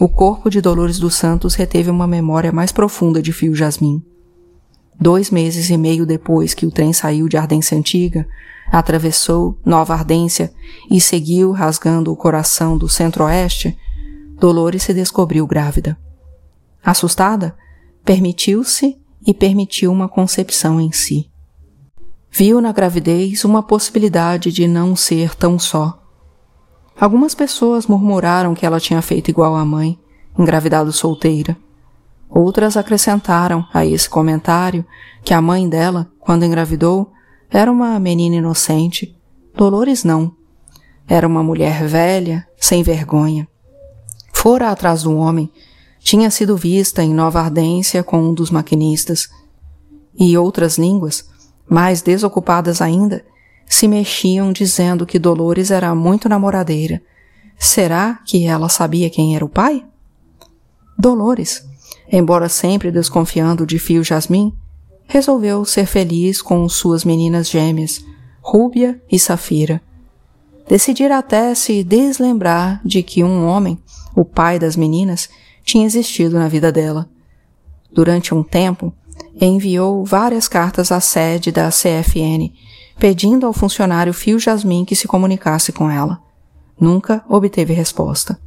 O 0.00 0.08
corpo 0.08 0.50
de 0.50 0.60
Dolores 0.60 0.98
dos 0.98 1.14
Santos 1.14 1.54
reteve 1.54 1.90
uma 1.90 2.06
memória 2.06 2.50
mais 2.50 2.72
profunda 2.72 3.22
de 3.22 3.32
Fio 3.32 3.54
Jasmin. 3.54 4.02
Dois 4.98 5.30
meses 5.30 5.70
e 5.70 5.76
meio 5.76 6.06
depois 6.06 6.54
que 6.54 6.66
o 6.66 6.70
trem 6.70 6.92
saiu 6.92 7.28
de 7.28 7.36
Ardência 7.36 7.76
Antiga, 7.76 8.26
atravessou 8.72 9.58
Nova 9.64 9.92
Ardência 9.94 10.52
e 10.90 11.00
seguiu 11.00 11.52
rasgando 11.52 12.10
o 12.10 12.16
coração 12.16 12.76
do 12.78 12.88
centro-oeste, 12.88 13.76
Dolores 14.38 14.82
se 14.82 14.94
descobriu 14.94 15.46
grávida. 15.46 15.98
Assustada, 16.84 17.56
permitiu-se 18.04 18.98
e 19.26 19.32
permitiu 19.32 19.90
uma 19.90 20.08
concepção 20.08 20.80
em 20.80 20.92
si. 20.92 21.30
Viu 22.30 22.60
na 22.60 22.72
gravidez 22.72 23.44
uma 23.44 23.62
possibilidade 23.62 24.52
de 24.52 24.66
não 24.66 24.94
ser 24.94 25.34
tão 25.34 25.58
só 25.58 26.04
Algumas 26.98 27.34
pessoas 27.34 27.86
murmuraram 27.86 28.54
que 28.54 28.64
ela 28.64 28.78
tinha 28.78 29.02
feito 29.02 29.28
igual 29.28 29.56
à 29.56 29.64
mãe, 29.64 29.98
engravidado 30.38 30.92
solteira. 30.92 31.56
Outras 32.30 32.76
acrescentaram 32.76 33.66
a 33.72 33.84
esse 33.84 34.08
comentário 34.08 34.84
que 35.24 35.34
a 35.34 35.40
mãe 35.40 35.68
dela, 35.68 36.10
quando 36.20 36.44
engravidou, 36.44 37.10
era 37.50 37.70
uma 37.70 37.98
menina 37.98 38.36
inocente. 38.36 39.16
Dolores 39.56 40.04
não. 40.04 40.32
Era 41.06 41.26
uma 41.26 41.42
mulher 41.42 41.84
velha, 41.84 42.46
sem 42.56 42.82
vergonha. 42.82 43.46
Fora 44.44 44.70
atrás 44.70 45.04
do 45.04 45.16
homem, 45.16 45.50
tinha 46.00 46.30
sido 46.30 46.54
vista 46.54 47.02
em 47.02 47.14
Nova 47.14 47.40
Ardência 47.40 48.02
com 48.02 48.18
um 48.18 48.34
dos 48.34 48.50
maquinistas. 48.50 49.26
E 50.18 50.36
outras 50.36 50.76
línguas, 50.76 51.26
mais 51.66 52.02
desocupadas 52.02 52.82
ainda, 52.82 53.24
se 53.64 53.88
mexiam 53.88 54.52
dizendo 54.52 55.06
que 55.06 55.18
Dolores 55.18 55.70
era 55.70 55.94
muito 55.94 56.28
namoradeira. 56.28 57.00
Será 57.58 58.20
que 58.26 58.44
ela 58.44 58.68
sabia 58.68 59.08
quem 59.08 59.34
era 59.34 59.42
o 59.42 59.48
pai? 59.48 59.82
Dolores, 60.98 61.66
embora 62.12 62.50
sempre 62.50 62.92
desconfiando 62.92 63.64
de 63.64 63.78
Fio 63.78 64.04
Jasmin, 64.04 64.52
resolveu 65.06 65.64
ser 65.64 65.86
feliz 65.86 66.42
com 66.42 66.68
suas 66.68 67.02
meninas 67.02 67.48
gêmeas, 67.48 68.04
Rúbia 68.42 69.02
e 69.10 69.18
Safira. 69.18 69.80
Decidir 70.68 71.12
até 71.12 71.54
se 71.54 71.84
deslembrar 71.84 72.80
de 72.84 73.02
que 73.02 73.22
um 73.22 73.46
homem, 73.46 73.78
o 74.16 74.24
pai 74.24 74.58
das 74.58 74.76
meninas, 74.76 75.28
tinha 75.64 75.86
existido 75.86 76.38
na 76.38 76.48
vida 76.48 76.72
dela. 76.72 77.08
Durante 77.92 78.34
um 78.34 78.42
tempo, 78.42 78.92
enviou 79.40 80.04
várias 80.04 80.48
cartas 80.48 80.90
à 80.90 81.00
sede 81.00 81.52
da 81.52 81.68
CFN 81.70 82.52
pedindo 82.98 83.46
ao 83.46 83.52
funcionário 83.52 84.14
Fio 84.14 84.38
Jasmin 84.38 84.84
que 84.84 84.96
se 84.96 85.08
comunicasse 85.08 85.72
com 85.72 85.90
ela. 85.90 86.20
Nunca 86.78 87.24
obteve 87.28 87.72
resposta. 87.72 88.38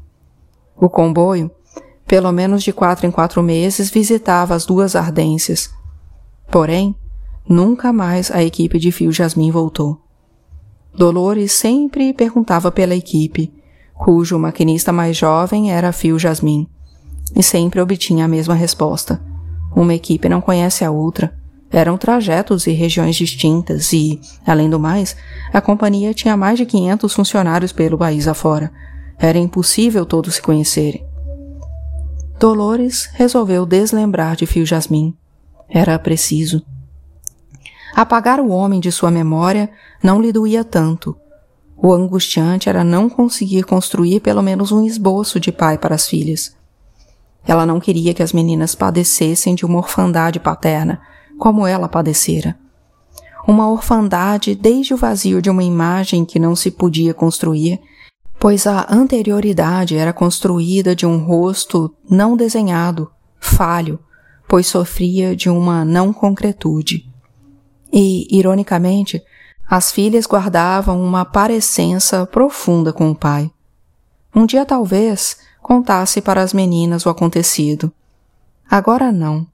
O 0.75 0.89
comboio, 0.89 1.51
pelo 2.05 2.31
menos 2.31 2.63
de 2.63 2.71
quatro 2.71 3.05
em 3.05 3.11
quatro 3.11 3.41
meses, 3.41 3.89
visitava 3.89 4.55
as 4.55 4.65
duas 4.65 4.95
ardências. 4.95 5.69
Porém, 6.49 6.95
nunca 7.47 7.91
mais 7.91 8.31
a 8.31 8.43
equipe 8.43 8.79
de 8.79 8.91
Fio 8.91 9.11
Jasmin 9.11 9.51
voltou. 9.51 10.01
Dolores 10.97 11.51
sempre 11.51 12.11
perguntava 12.11 12.71
pela 12.71 12.95
equipe, 12.95 13.53
cujo 13.93 14.39
maquinista 14.39 14.91
mais 14.91 15.15
jovem 15.15 15.71
era 15.71 15.91
Fio 15.91 16.17
Jasmin, 16.17 16.67
e 17.35 17.43
sempre 17.43 17.79
obtinha 17.79 18.25
a 18.25 18.27
mesma 18.27 18.55
resposta. 18.55 19.21
Uma 19.75 19.93
equipe 19.93 20.27
não 20.27 20.41
conhece 20.41 20.83
a 20.83 20.89
outra. 20.89 21.37
Eram 21.69 21.99
trajetos 21.99 22.65
e 22.65 22.71
regiões 22.71 23.15
distintas 23.15 23.93
e, 23.93 24.19
além 24.43 24.71
do 24.71 24.79
mais, 24.79 25.15
a 25.53 25.61
companhia 25.61 26.15
tinha 26.15 26.35
mais 26.35 26.57
de 26.57 26.65
500 26.65 27.13
funcionários 27.13 27.71
pelo 27.71 27.97
país 27.97 28.27
afora. 28.27 28.71
Era 29.19 29.37
impossível 29.37 30.03
todos 30.03 30.35
se 30.35 30.41
conhecerem. 30.41 31.05
Dolores 32.39 33.07
resolveu 33.13 33.67
deslembrar 33.67 34.35
de 34.35 34.47
Fio 34.47 34.65
Jasmin. 34.65 35.13
Era 35.69 35.99
preciso. 35.99 36.65
Apagar 37.95 38.39
o 38.39 38.49
homem 38.49 38.79
de 38.79 38.91
sua 38.91 39.09
memória 39.09 39.69
não 40.03 40.21
lhe 40.21 40.31
doía 40.31 40.63
tanto. 40.63 41.15
O 41.75 41.93
angustiante 41.93 42.69
era 42.69 42.83
não 42.83 43.07
conseguir 43.07 43.63
construir 43.63 44.19
pelo 44.19 44.41
menos 44.41 44.71
um 44.71 44.83
esboço 44.83 45.39
de 45.39 45.51
pai 45.51 45.77
para 45.77 45.95
as 45.95 46.07
filhas. 46.07 46.55
Ela 47.45 47.65
não 47.65 47.79
queria 47.79 48.13
que 48.13 48.23
as 48.23 48.33
meninas 48.33 48.75
padecessem 48.75 49.55
de 49.55 49.65
uma 49.65 49.77
orfandade 49.77 50.39
paterna, 50.39 50.99
como 51.37 51.65
ela 51.65 51.87
padecera. 51.87 52.57
Uma 53.47 53.69
orfandade 53.69 54.53
desde 54.53 54.93
o 54.93 54.97
vazio 54.97 55.41
de 55.41 55.49
uma 55.49 55.63
imagem 55.63 56.25
que 56.25 56.39
não 56.39 56.55
se 56.55 56.69
podia 56.69 57.13
construir, 57.13 57.79
pois 58.39 58.67
a 58.67 58.87
anterioridade 58.89 59.95
era 59.95 60.11
construída 60.11 60.95
de 60.95 61.05
um 61.05 61.17
rosto 61.23 61.95
não 62.09 62.35
desenhado, 62.35 63.09
falho, 63.39 63.99
pois 64.49 64.67
sofria 64.67 65.35
de 65.35 65.49
uma 65.49 65.85
não 65.85 66.11
concretude. 66.11 67.09
E, 67.91 68.27
ironicamente, 68.35 69.21
as 69.69 69.91
filhas 69.91 70.25
guardavam 70.25 71.03
uma 71.03 71.25
parecença 71.25 72.25
profunda 72.25 72.93
com 72.93 73.11
o 73.11 73.15
pai. 73.15 73.51
Um 74.35 74.45
dia 74.45 74.65
talvez 74.65 75.37
contasse 75.61 76.21
para 76.21 76.41
as 76.41 76.53
meninas 76.53 77.05
o 77.05 77.09
acontecido. 77.09 77.91
Agora 78.69 79.11
não. 79.11 79.47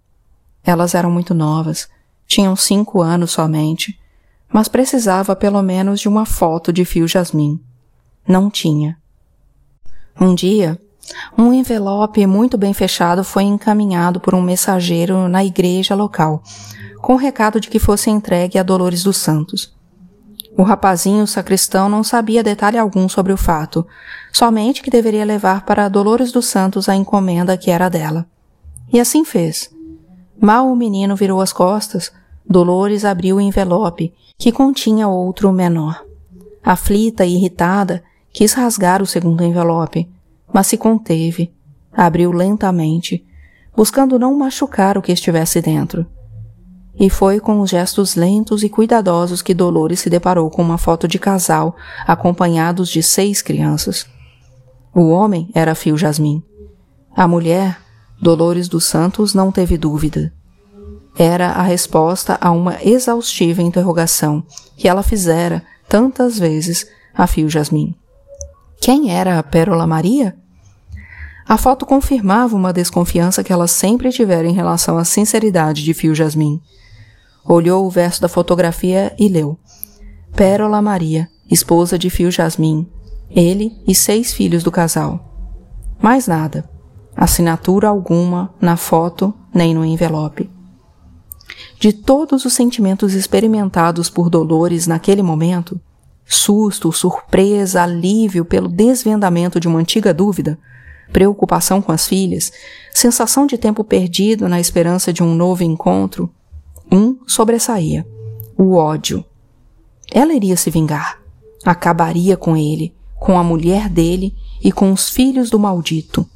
Elas 0.64 0.96
eram 0.96 1.12
muito 1.12 1.34
novas, 1.34 1.90
tinham 2.28 2.56
cinco 2.56 3.02
anos 3.02 3.32
somente, 3.32 4.00
mas 4.52 4.68
precisava 4.68 5.36
pelo 5.36 5.62
menos 5.62 6.00
de 6.00 6.08
uma 6.08 6.26
foto 6.26 6.72
de 6.72 6.86
fio 6.86 7.08
jasmim. 7.08 7.60
Não 8.28 8.50
tinha. 8.50 8.98
Um 10.20 10.34
dia, 10.36 10.80
Um 11.38 11.54
envelope 11.54 12.26
muito 12.26 12.58
bem 12.58 12.74
fechado 12.74 13.24
foi 13.24 13.44
encaminhado 13.44 14.20
por 14.20 14.34
um 14.34 14.42
mensageiro 14.42 15.28
na 15.28 15.44
igreja 15.44 15.96
local, 15.96 16.42
com 17.04 17.16
o 17.16 17.18
recado 17.18 17.60
de 17.60 17.70
que 17.70 17.80
fosse 17.80 18.10
entregue 18.10 18.58
a 18.58 18.64
Dolores 18.64 19.04
dos 19.04 19.18
Santos. 19.18 19.76
O 20.58 20.64
rapazinho 20.64 21.28
sacristão 21.28 21.90
não 21.90 22.02
sabia 22.02 22.42
detalhe 22.42 22.78
algum 22.78 23.10
sobre 23.10 23.34
o 23.34 23.38
fato, 23.38 23.86
somente 24.32 24.82
que 24.82 24.90
deveria 24.90 25.26
levar 25.26 25.66
para 25.66 25.90
Dolores 25.90 26.32
dos 26.32 26.46
Santos 26.46 26.88
a 26.88 26.96
encomenda 26.96 27.58
que 27.58 27.70
era 27.70 27.90
dela. 27.90 28.26
E 28.92 29.02
assim 29.02 29.26
fez. 29.26 29.70
Mal 30.40 30.72
o 30.72 30.78
menino 30.78 31.14
virou 31.14 31.42
as 31.42 31.52
costas, 31.52 32.10
Dolores 32.50 33.04
abriu 33.04 33.36
o 33.36 33.42
envelope, 33.42 34.14
que 34.38 34.54
continha 34.54 35.10
outro 35.10 35.52
menor. 35.52 36.06
Aflita 36.64 37.26
e 37.26 37.34
irritada, 37.34 38.02
quis 38.32 38.54
rasgar 38.54 39.02
o 39.02 39.06
segundo 39.06 39.44
envelope, 39.44 40.10
mas 40.54 40.68
se 40.68 40.78
conteve, 40.78 41.52
abriu 41.92 42.32
lentamente, 42.32 43.26
buscando 43.76 44.18
não 44.18 44.34
machucar 44.34 44.98
o 44.98 45.02
que 45.02 45.12
estivesse 45.12 45.62
dentro. 45.62 46.08
E 47.00 47.10
foi 47.10 47.40
com 47.40 47.60
os 47.60 47.70
gestos 47.70 48.16
lentos 48.16 48.64
e 48.64 48.70
cuidadosos 48.70 49.42
que 49.42 49.54
Dolores 49.54 50.00
se 50.00 50.10
deparou 50.10 50.50
com 50.50 50.62
uma 50.62 50.78
foto 50.78 51.08
de 51.08 51.18
casal 51.18 51.76
acompanhados 52.06 52.90
de 52.90 53.02
seis 53.02 53.42
crianças. 53.42 54.06
O 54.94 55.10
homem 55.10 55.50
era 55.56 55.74
Fio 55.74 55.98
Jasmim. 55.98 56.44
A 57.16 57.28
mulher, 57.28 57.80
Dolores 58.22 58.68
dos 58.68 58.86
Santos, 58.86 59.34
não 59.34 59.52
teve 59.52 59.78
dúvida. 59.78 60.32
Era 61.18 61.52
a 61.52 61.62
resposta 61.64 62.38
a 62.40 62.52
uma 62.52 62.78
exaustiva 62.84 63.62
interrogação 63.62 64.44
que 64.78 64.88
ela 64.88 65.04
fizera 65.04 65.64
tantas 65.88 66.40
vezes 66.40 66.88
a 67.14 67.28
Fio 67.28 67.50
Jasmim. 67.50 67.96
Quem 68.82 69.12
era 69.12 69.40
a 69.40 69.44
Pérola 69.44 69.88
Maria? 69.88 70.36
A 71.48 71.58
foto 71.58 71.86
confirmava 71.86 72.56
uma 72.56 72.74
desconfiança 72.74 73.44
que 73.44 73.52
ela 73.52 73.68
sempre 73.68 74.12
tivera 74.12 74.48
em 74.48 74.54
relação 74.54 74.98
à 74.98 75.04
sinceridade 75.04 75.84
de 75.84 75.94
Fio 75.94 76.16
Jasmim. 76.16 76.62
Olhou 77.46 77.86
o 77.86 77.90
verso 77.90 78.22
da 78.22 78.30
fotografia 78.30 79.14
e 79.20 79.28
leu: 79.28 79.58
Pérola 80.36 80.82
Maria, 80.82 81.30
esposa 81.50 81.98
de 82.00 82.10
Fio 82.10 82.32
Jasmim, 82.32 82.88
ele 83.30 83.78
e 83.88 83.94
seis 83.94 84.34
filhos 84.34 84.64
do 84.64 84.72
casal. 84.72 85.34
Mais 86.02 86.28
nada. 86.28 86.70
Assinatura 87.16 87.88
alguma 87.88 88.54
na 88.60 88.76
foto 88.76 89.34
nem 89.54 89.74
no 89.74 89.86
envelope. 89.86 90.50
De 91.80 91.92
todos 91.94 92.46
os 92.46 92.54
sentimentos 92.54 93.14
experimentados 93.14 94.10
por 94.10 94.30
Dolores 94.30 94.88
naquele 94.88 95.22
momento, 95.22 95.80
susto, 96.26 96.92
surpresa, 96.92 97.84
alívio 97.84 98.46
pelo 98.46 98.70
desvendamento 98.70 99.60
de 99.60 99.68
uma 99.68 99.80
antiga 99.80 100.14
dúvida, 100.14 100.58
preocupação 101.12 101.82
com 101.82 101.92
as 101.92 102.08
filhas, 102.08 102.52
sensação 102.92 103.46
de 103.46 103.58
tempo 103.58 103.84
perdido 103.84 104.48
na 104.48 104.60
esperança 104.60 105.12
de 105.14 105.22
um 105.22 105.36
novo 105.36 105.64
encontro, 105.64 106.32
um 106.94 107.18
sobressaía: 107.26 108.06
o 108.56 108.76
ódio. 108.76 109.26
Ela 110.12 110.34
iria 110.34 110.56
se 110.56 110.70
vingar. 110.70 111.20
Acabaria 111.66 112.38
com 112.38 112.56
ele, 112.56 112.94
com 113.20 113.38
a 113.38 113.44
mulher 113.44 113.90
dele 113.90 114.36
e 114.62 114.72
com 114.72 114.92
os 114.92 115.10
filhos 115.10 115.50
do 115.50 115.58
maldito. 115.58 116.30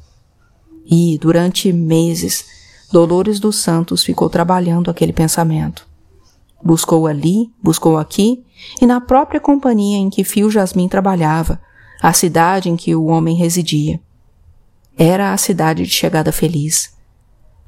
E, 0.84 1.18
durante 1.18 1.72
meses, 1.72 2.46
Dolores 2.90 3.38
dos 3.38 3.56
Santos 3.56 4.02
ficou 4.02 4.30
trabalhando 4.30 4.90
aquele 4.90 5.12
pensamento. 5.12 5.86
Buscou 6.64 7.06
ali, 7.06 7.52
buscou 7.62 7.98
aqui, 7.98 8.44
e 8.80 8.86
na 8.86 9.00
própria 9.00 9.38
companhia 9.38 9.98
em 9.98 10.08
que 10.08 10.24
Fio 10.24 10.50
Jasmim 10.50 10.88
trabalhava, 10.88 11.60
a 12.02 12.12
cidade 12.12 12.70
em 12.70 12.76
que 12.76 12.96
o 12.96 13.04
homem 13.04 13.36
residia. 13.36 14.00
Era 14.96 15.32
a 15.32 15.36
cidade 15.36 15.84
de 15.84 15.90
chegada 15.90 16.32
feliz, 16.32 16.94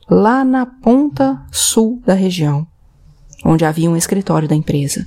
lá 0.08 0.44
na 0.44 0.64
ponta 0.64 1.46
sul 1.52 2.02
da 2.04 2.14
região, 2.14 2.66
onde 3.44 3.64
havia 3.64 3.90
um 3.90 3.96
escritório 3.96 4.48
da 4.48 4.54
empresa. 4.54 5.06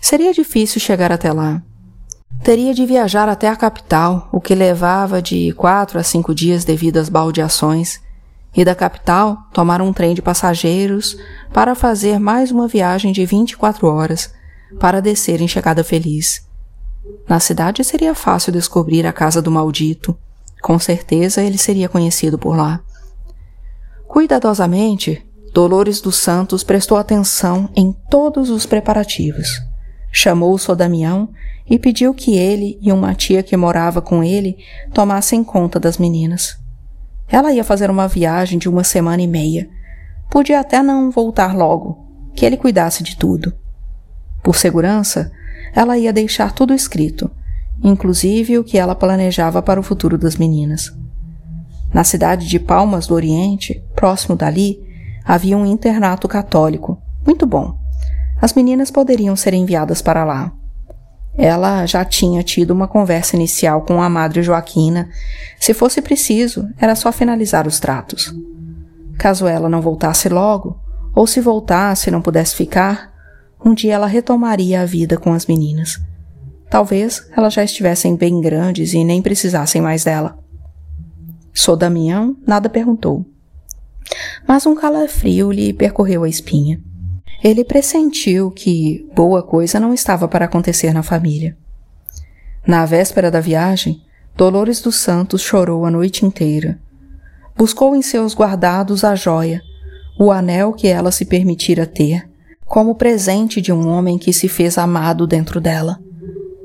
Seria 0.00 0.32
difícil 0.32 0.80
chegar 0.80 1.12
até 1.12 1.32
lá. 1.32 1.62
Teria 2.42 2.74
de 2.74 2.84
viajar 2.84 3.28
até 3.28 3.48
a 3.48 3.54
capital, 3.54 4.28
o 4.32 4.40
que 4.40 4.54
levava 4.54 5.22
de 5.22 5.52
quatro 5.52 5.98
a 5.98 6.02
cinco 6.02 6.34
dias 6.34 6.64
devido 6.64 6.96
às 6.96 7.08
baldeações, 7.08 8.00
e 8.54 8.64
da 8.64 8.74
capital 8.74 9.38
tomar 9.52 9.80
um 9.80 9.92
trem 9.92 10.14
de 10.14 10.20
passageiros 10.20 11.16
para 11.52 11.74
fazer 11.74 12.18
mais 12.18 12.50
uma 12.50 12.68
viagem 12.68 13.12
de 13.12 13.24
24 13.24 13.86
horas 13.86 14.32
para 14.78 15.00
descer 15.00 15.40
em 15.40 15.48
Chegada 15.48 15.82
Feliz. 15.82 16.46
Na 17.28 17.40
cidade 17.40 17.82
seria 17.82 18.14
fácil 18.14 18.52
descobrir 18.52 19.06
a 19.06 19.12
casa 19.12 19.40
do 19.40 19.50
maldito, 19.50 20.16
com 20.60 20.78
certeza 20.78 21.42
ele 21.42 21.58
seria 21.58 21.88
conhecido 21.88 22.38
por 22.38 22.56
lá. 22.56 22.80
Cuidadosamente, 24.06 25.24
Dolores 25.52 26.00
dos 26.00 26.16
Santos 26.16 26.64
prestou 26.64 26.96
atenção 26.96 27.68
em 27.76 27.92
todos 28.10 28.50
os 28.50 28.66
preparativos. 28.66 29.60
Chamou 30.10 30.52
o 30.52 30.58
Sodamião 30.58 31.28
e 31.68 31.78
pediu 31.78 32.14
que 32.14 32.36
ele 32.36 32.78
e 32.80 32.90
uma 32.92 33.14
tia 33.14 33.42
que 33.42 33.56
morava 33.56 34.00
com 34.00 34.22
ele 34.22 34.56
tomassem 34.92 35.44
conta 35.44 35.78
das 35.78 35.98
meninas. 35.98 36.58
Ela 37.28 37.52
ia 37.52 37.64
fazer 37.64 37.90
uma 37.90 38.08
viagem 38.08 38.58
de 38.58 38.68
uma 38.68 38.84
semana 38.84 39.22
e 39.22 39.26
meia. 39.26 39.68
Podia 40.30 40.60
até 40.60 40.82
não 40.82 41.10
voltar 41.10 41.56
logo, 41.56 42.06
que 42.34 42.44
ele 42.44 42.56
cuidasse 42.56 43.02
de 43.02 43.16
tudo. 43.16 43.52
Por 44.42 44.56
segurança, 44.56 45.30
ela 45.74 45.96
ia 45.96 46.12
deixar 46.12 46.52
tudo 46.52 46.74
escrito 46.74 47.30
inclusive 47.82 48.58
o 48.58 48.64
que 48.64 48.78
ela 48.78 48.94
planejava 48.94 49.60
para 49.62 49.80
o 49.80 49.82
futuro 49.82 50.16
das 50.16 50.36
meninas. 50.36 50.92
Na 51.92 52.04
cidade 52.04 52.48
de 52.48 52.58
Palmas 52.58 53.06
do 53.06 53.14
Oriente, 53.14 53.82
próximo 53.94 54.36
dali, 54.36 54.81
havia 55.24 55.56
um 55.56 55.66
internato 55.66 56.26
católico, 56.28 57.00
muito 57.26 57.46
bom. 57.46 57.76
As 58.40 58.52
meninas 58.52 58.90
poderiam 58.90 59.36
ser 59.36 59.54
enviadas 59.54 60.02
para 60.02 60.24
lá. 60.24 60.52
Ela 61.34 61.86
já 61.86 62.04
tinha 62.04 62.42
tido 62.42 62.72
uma 62.72 62.86
conversa 62.86 63.36
inicial 63.36 63.82
com 63.82 64.02
a 64.02 64.08
madre 64.08 64.42
Joaquina. 64.42 65.08
Se 65.58 65.72
fosse 65.72 66.02
preciso, 66.02 66.68
era 66.76 66.94
só 66.94 67.10
finalizar 67.10 67.66
os 67.66 67.80
tratos. 67.80 68.34
Caso 69.18 69.46
ela 69.46 69.68
não 69.68 69.80
voltasse 69.80 70.28
logo, 70.28 70.78
ou 71.14 71.26
se 71.26 71.40
voltasse 71.40 72.08
e 72.08 72.12
não 72.12 72.20
pudesse 72.20 72.54
ficar, 72.56 73.12
um 73.64 73.72
dia 73.72 73.94
ela 73.94 74.06
retomaria 74.06 74.82
a 74.82 74.84
vida 74.84 75.16
com 75.16 75.32
as 75.32 75.46
meninas. 75.46 76.00
Talvez 76.68 77.28
elas 77.36 77.54
já 77.54 77.62
estivessem 77.62 78.16
bem 78.16 78.40
grandes 78.40 78.92
e 78.92 79.04
nem 79.04 79.22
precisassem 79.22 79.80
mais 79.80 80.04
dela. 80.04 80.38
Sou 81.54 81.76
Damião 81.76 82.36
nada 82.46 82.68
perguntou. 82.68 83.24
Mas 84.46 84.66
um 84.66 84.74
calafrio 84.74 85.50
lhe 85.50 85.72
percorreu 85.72 86.24
a 86.24 86.28
espinha. 86.28 86.80
Ele 87.42 87.64
pressentiu 87.64 88.50
que 88.50 89.08
boa 89.14 89.42
coisa 89.42 89.80
não 89.80 89.92
estava 89.92 90.28
para 90.28 90.44
acontecer 90.44 90.92
na 90.92 91.02
família. 91.02 91.56
Na 92.66 92.86
véspera 92.86 93.30
da 93.30 93.40
viagem, 93.40 94.02
Dolores 94.36 94.80
dos 94.80 94.96
Santos 94.96 95.42
chorou 95.42 95.84
a 95.84 95.90
noite 95.90 96.24
inteira. 96.24 96.78
Buscou 97.56 97.94
em 97.94 98.00
seus 98.00 98.34
guardados 98.34 99.04
a 99.04 99.14
joia, 99.14 99.60
o 100.18 100.30
anel 100.30 100.72
que 100.72 100.88
ela 100.88 101.12
se 101.12 101.24
permitira 101.24 101.86
ter, 101.86 102.28
como 102.64 102.94
presente 102.94 103.60
de 103.60 103.72
um 103.72 103.88
homem 103.88 104.16
que 104.16 104.32
se 104.32 104.48
fez 104.48 104.78
amado 104.78 105.26
dentro 105.26 105.60
dela. 105.60 105.98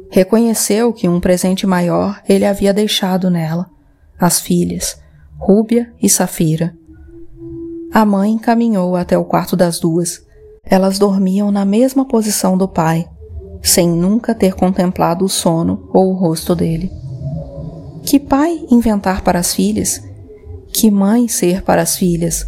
Reconheceu 0.09 0.93
que 0.93 1.09
um 1.09 1.19
presente 1.19 1.67
maior 1.67 2.21
ele 2.29 2.45
havia 2.45 2.73
deixado 2.73 3.29
nela, 3.29 3.69
as 4.17 4.39
filhas, 4.39 5.01
Rúbia 5.37 5.91
e 6.01 6.09
Safira. 6.09 6.73
A 7.91 8.05
mãe 8.05 8.37
caminhou 8.37 8.95
até 8.95 9.17
o 9.17 9.25
quarto 9.25 9.55
das 9.55 9.79
duas. 9.79 10.21
Elas 10.63 10.99
dormiam 10.99 11.51
na 11.51 11.63
mesma 11.63 12.05
posição 12.05 12.57
do 12.57 12.67
pai, 12.67 13.07
sem 13.61 13.87
nunca 13.87 14.35
ter 14.35 14.53
contemplado 14.53 15.23
o 15.23 15.29
sono 15.29 15.89
ou 15.93 16.11
o 16.11 16.15
rosto 16.15 16.53
dele. 16.53 16.91
Que 18.03 18.19
pai 18.19 18.65
inventar 18.69 19.21
para 19.21 19.39
as 19.39 19.53
filhas? 19.53 20.01
Que 20.73 20.91
mãe 20.91 21.27
ser 21.27 21.63
para 21.63 21.81
as 21.81 21.95
filhas? 21.95 22.45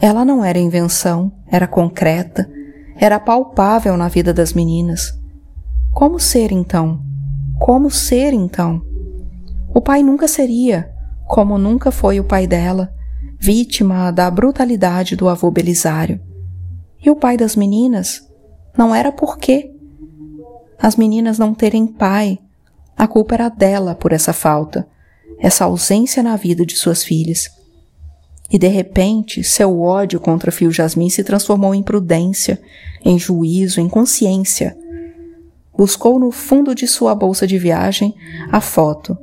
Ela 0.00 0.24
não 0.24 0.44
era 0.44 0.58
invenção, 0.58 1.32
era 1.46 1.66
concreta, 1.66 2.50
era 2.96 3.18
palpável 3.20 3.96
na 3.96 4.08
vida 4.08 4.34
das 4.34 4.52
meninas. 4.52 5.12
Como 5.92 6.18
ser 6.18 6.50
então? 6.50 7.00
Como 7.58 7.90
ser 7.90 8.32
então? 8.32 8.82
O 9.72 9.80
pai 9.80 10.02
nunca 10.02 10.26
seria, 10.28 10.90
como 11.26 11.56
nunca 11.56 11.90
foi 11.90 12.18
o 12.20 12.24
pai 12.24 12.46
dela, 12.46 12.92
vítima 13.44 14.10
da 14.10 14.30
brutalidade 14.30 15.14
do 15.14 15.28
avô 15.28 15.50
Belisário. 15.50 16.18
E 17.04 17.10
o 17.10 17.16
pai 17.16 17.36
das 17.36 17.54
meninas? 17.54 18.26
Não 18.74 18.94
era 18.94 19.12
por 19.12 19.36
quê? 19.36 19.70
As 20.78 20.96
meninas 20.96 21.38
não 21.38 21.52
terem 21.52 21.86
pai, 21.86 22.38
a 22.96 23.06
culpa 23.06 23.34
era 23.34 23.50
dela 23.50 23.94
por 23.94 24.14
essa 24.14 24.32
falta, 24.32 24.88
essa 25.38 25.66
ausência 25.66 26.22
na 26.22 26.36
vida 26.36 26.64
de 26.64 26.74
suas 26.74 27.04
filhas. 27.04 27.50
E 28.50 28.58
de 28.58 28.68
repente, 28.68 29.44
seu 29.44 29.78
ódio 29.78 30.18
contra 30.18 30.50
Fio 30.50 30.72
Jasmin 30.72 31.10
se 31.10 31.22
transformou 31.22 31.74
em 31.74 31.82
prudência, 31.82 32.58
em 33.04 33.18
juízo, 33.18 33.78
em 33.78 33.90
consciência 33.90 34.74
buscou 35.76 36.18
no 36.18 36.30
fundo 36.30 36.74
de 36.74 36.86
sua 36.86 37.14
bolsa 37.14 37.46
de 37.46 37.58
viagem 37.58 38.14
a 38.50 38.60
foto 38.60 39.18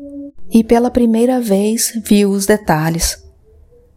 e 0.52 0.64
pela 0.64 0.92
primeira 0.92 1.40
vez 1.40 1.94
viu 2.04 2.30
os 2.30 2.46
detalhes. 2.46 3.21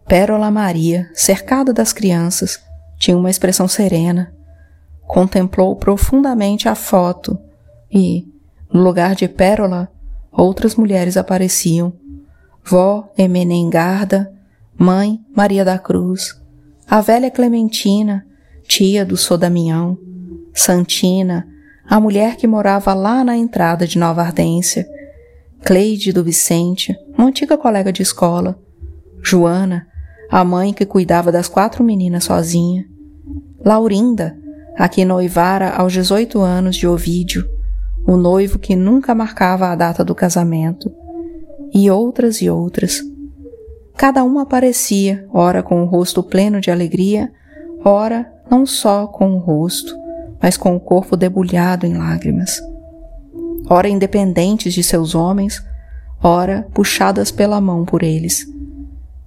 Pérola 0.07 0.51
Maria, 0.51 1.11
cercada 1.15 1.73
das 1.73 1.93
crianças, 1.93 2.61
tinha 2.99 3.17
uma 3.17 3.31
expressão 3.31 3.67
serena. 3.67 4.33
Contemplou 5.07 5.77
profundamente 5.77 6.69
a 6.69 6.75
foto 6.75 7.39
e, 7.91 8.27
no 8.73 8.83
lugar 8.83 9.15
de 9.15 9.27
Pérola, 9.29 9.91
outras 10.31 10.75
mulheres 10.75 11.17
apareciam. 11.17 11.93
Vó 12.63 13.13
Emenengarda, 13.17 14.33
mãe 14.79 15.21
Maria 15.35 15.65
da 15.65 15.79
Cruz, 15.79 16.41
a 16.89 17.01
velha 17.01 17.31
Clementina, 17.31 18.27
tia 18.67 19.05
do 19.05 19.17
Sodamião, 19.17 19.99
Santina, 20.53 21.47
a 21.87 22.01
mulher 22.01 22.37
que 22.37 22.47
morava 22.47 22.95
lá 22.95 23.23
na 23.23 23.37
entrada 23.37 23.87
de 23.87 23.99
Nova 23.99 24.23
Ardência, 24.23 24.87
Cleide 25.63 26.13
do 26.13 26.25
Vicente, 26.25 26.97
uma 27.17 27.29
antiga 27.29 27.57
colega 27.57 27.93
de 27.93 28.03
escola, 28.03 28.59
Joana, 29.23 29.87
a 30.35 30.43
mãe 30.43 30.73
que 30.73 30.85
cuidava 30.85 31.31
das 31.31 31.47
quatro 31.47 31.85
meninas 31.85 32.25
sozinha, 32.25 32.85
Laurinda, 33.65 34.37
a 34.77 34.89
que 34.89 35.05
noivara 35.05 35.71
aos 35.71 35.93
18 35.93 36.41
anos 36.41 36.75
de 36.75 36.89
Ovídio, 36.89 37.49
o 38.05 38.17
noivo 38.17 38.59
que 38.59 38.75
nunca 38.75 39.15
marcava 39.15 39.69
a 39.69 39.77
data 39.77 40.05
do 40.05 40.13
casamento, 40.13 40.93
e 41.73 41.89
outras 41.89 42.43
e 42.43 42.51
outras. 42.51 43.01
Cada 43.97 44.25
uma 44.25 44.43
aparecia, 44.43 45.25
ora 45.33 45.63
com 45.63 45.85
o 45.85 45.87
rosto 45.87 46.21
pleno 46.21 46.61
de 46.61 46.69
alegria, 46.69 47.31
ora 47.85 48.29
não 48.51 48.67
só 48.67 49.07
com 49.07 49.37
o 49.37 49.39
rosto, 49.39 49.97
mas 50.43 50.57
com 50.57 50.75
o 50.75 50.81
corpo 50.81 51.17
debulhado 51.17 51.87
em 51.87 51.97
lágrimas. 51.97 52.61
Ora 53.71 53.89
independentes 53.89 54.75
de 54.75 54.83
seus 54.83 55.15
homens, 55.15 55.65
ora 56.21 56.67
puxadas 56.75 57.31
pela 57.31 57.61
mão 57.61 57.85
por 57.85 58.03
eles, 58.03 58.53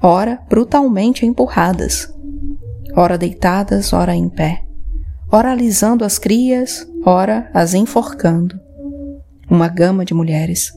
ora 0.02 0.42
brutalmente 0.50 1.26
empurradas, 1.26 2.14
ora 2.96 3.18
deitadas, 3.18 3.94
ora 3.94 4.16
em 4.16 4.30
pé, 4.30 4.64
ora 5.32 5.52
alisando 5.52 6.04
as 6.04 6.18
crias, 6.18 6.88
ora 7.06 7.50
as 7.54 7.74
enforcando. 7.74 8.60
Uma 9.50 9.68
gama 9.68 10.04
de 10.04 10.14
mulheres, 10.14 10.74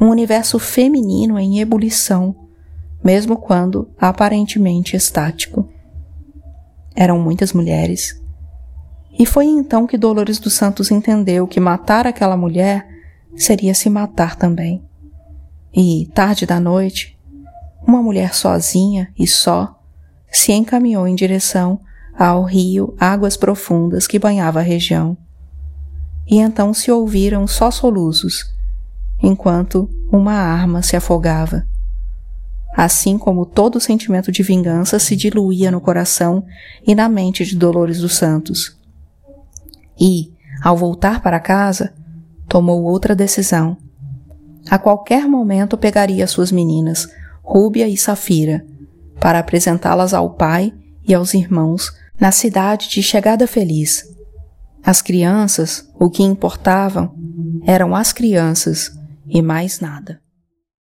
um 0.00 0.06
universo 0.08 0.58
feminino 0.58 1.38
em 1.38 1.60
ebulição, 1.60 2.34
mesmo 3.02 3.36
quando 3.36 3.88
aparentemente 3.98 4.96
estático. 4.96 5.68
Eram 6.94 7.18
muitas 7.18 7.52
mulheres 7.52 8.20
e 9.18 9.26
foi 9.26 9.46
então 9.46 9.84
que 9.84 9.98
Dolores 9.98 10.38
dos 10.38 10.54
Santos 10.54 10.92
entendeu 10.92 11.46
que 11.48 11.58
matar 11.58 12.06
aquela 12.06 12.36
mulher 12.36 12.86
seria 13.34 13.74
se 13.74 13.90
matar 13.90 14.36
também. 14.36 14.80
E, 15.74 16.08
tarde 16.14 16.46
da 16.46 16.60
noite, 16.60 17.17
uma 17.88 18.02
mulher 18.02 18.34
sozinha 18.34 19.10
e 19.18 19.26
só 19.26 19.80
se 20.30 20.52
encaminhou 20.52 21.08
em 21.08 21.14
direção 21.14 21.80
ao 22.14 22.44
rio 22.44 22.94
Águas 23.00 23.34
Profundas 23.34 24.06
que 24.06 24.18
banhava 24.18 24.58
a 24.58 24.62
região. 24.62 25.16
E 26.26 26.36
então 26.36 26.74
se 26.74 26.90
ouviram 26.90 27.46
só 27.46 27.70
soluços, 27.70 28.54
enquanto 29.22 29.88
uma 30.12 30.34
arma 30.34 30.82
se 30.82 30.96
afogava. 30.96 31.66
Assim 32.76 33.16
como 33.16 33.46
todo 33.46 33.80
sentimento 33.80 34.30
de 34.30 34.42
vingança 34.42 34.98
se 34.98 35.16
diluía 35.16 35.70
no 35.70 35.80
coração 35.80 36.44
e 36.86 36.94
na 36.94 37.08
mente 37.08 37.46
de 37.46 37.56
Dolores 37.56 38.00
dos 38.00 38.16
Santos 38.16 38.78
e, 39.98 40.32
ao 40.62 40.76
voltar 40.76 41.22
para 41.22 41.40
casa, 41.40 41.94
tomou 42.46 42.82
outra 42.82 43.16
decisão. 43.16 43.78
A 44.70 44.78
qualquer 44.78 45.26
momento 45.26 45.78
pegaria 45.78 46.26
suas 46.26 46.52
meninas, 46.52 47.08
Rúbia 47.48 47.88
e 47.88 47.96
Safira, 47.96 48.62
para 49.18 49.38
apresentá-las 49.38 50.12
ao 50.12 50.34
pai 50.34 50.70
e 51.02 51.14
aos 51.14 51.32
irmãos 51.32 51.90
na 52.20 52.30
cidade 52.30 52.90
de 52.90 53.02
Chegada 53.02 53.46
Feliz. 53.46 54.04
As 54.84 55.00
crianças, 55.00 55.88
o 55.98 56.10
que 56.10 56.22
importavam, 56.22 57.14
eram 57.64 57.96
as 57.96 58.12
crianças 58.12 58.92
e 59.26 59.40
mais 59.40 59.80
nada. 59.80 60.20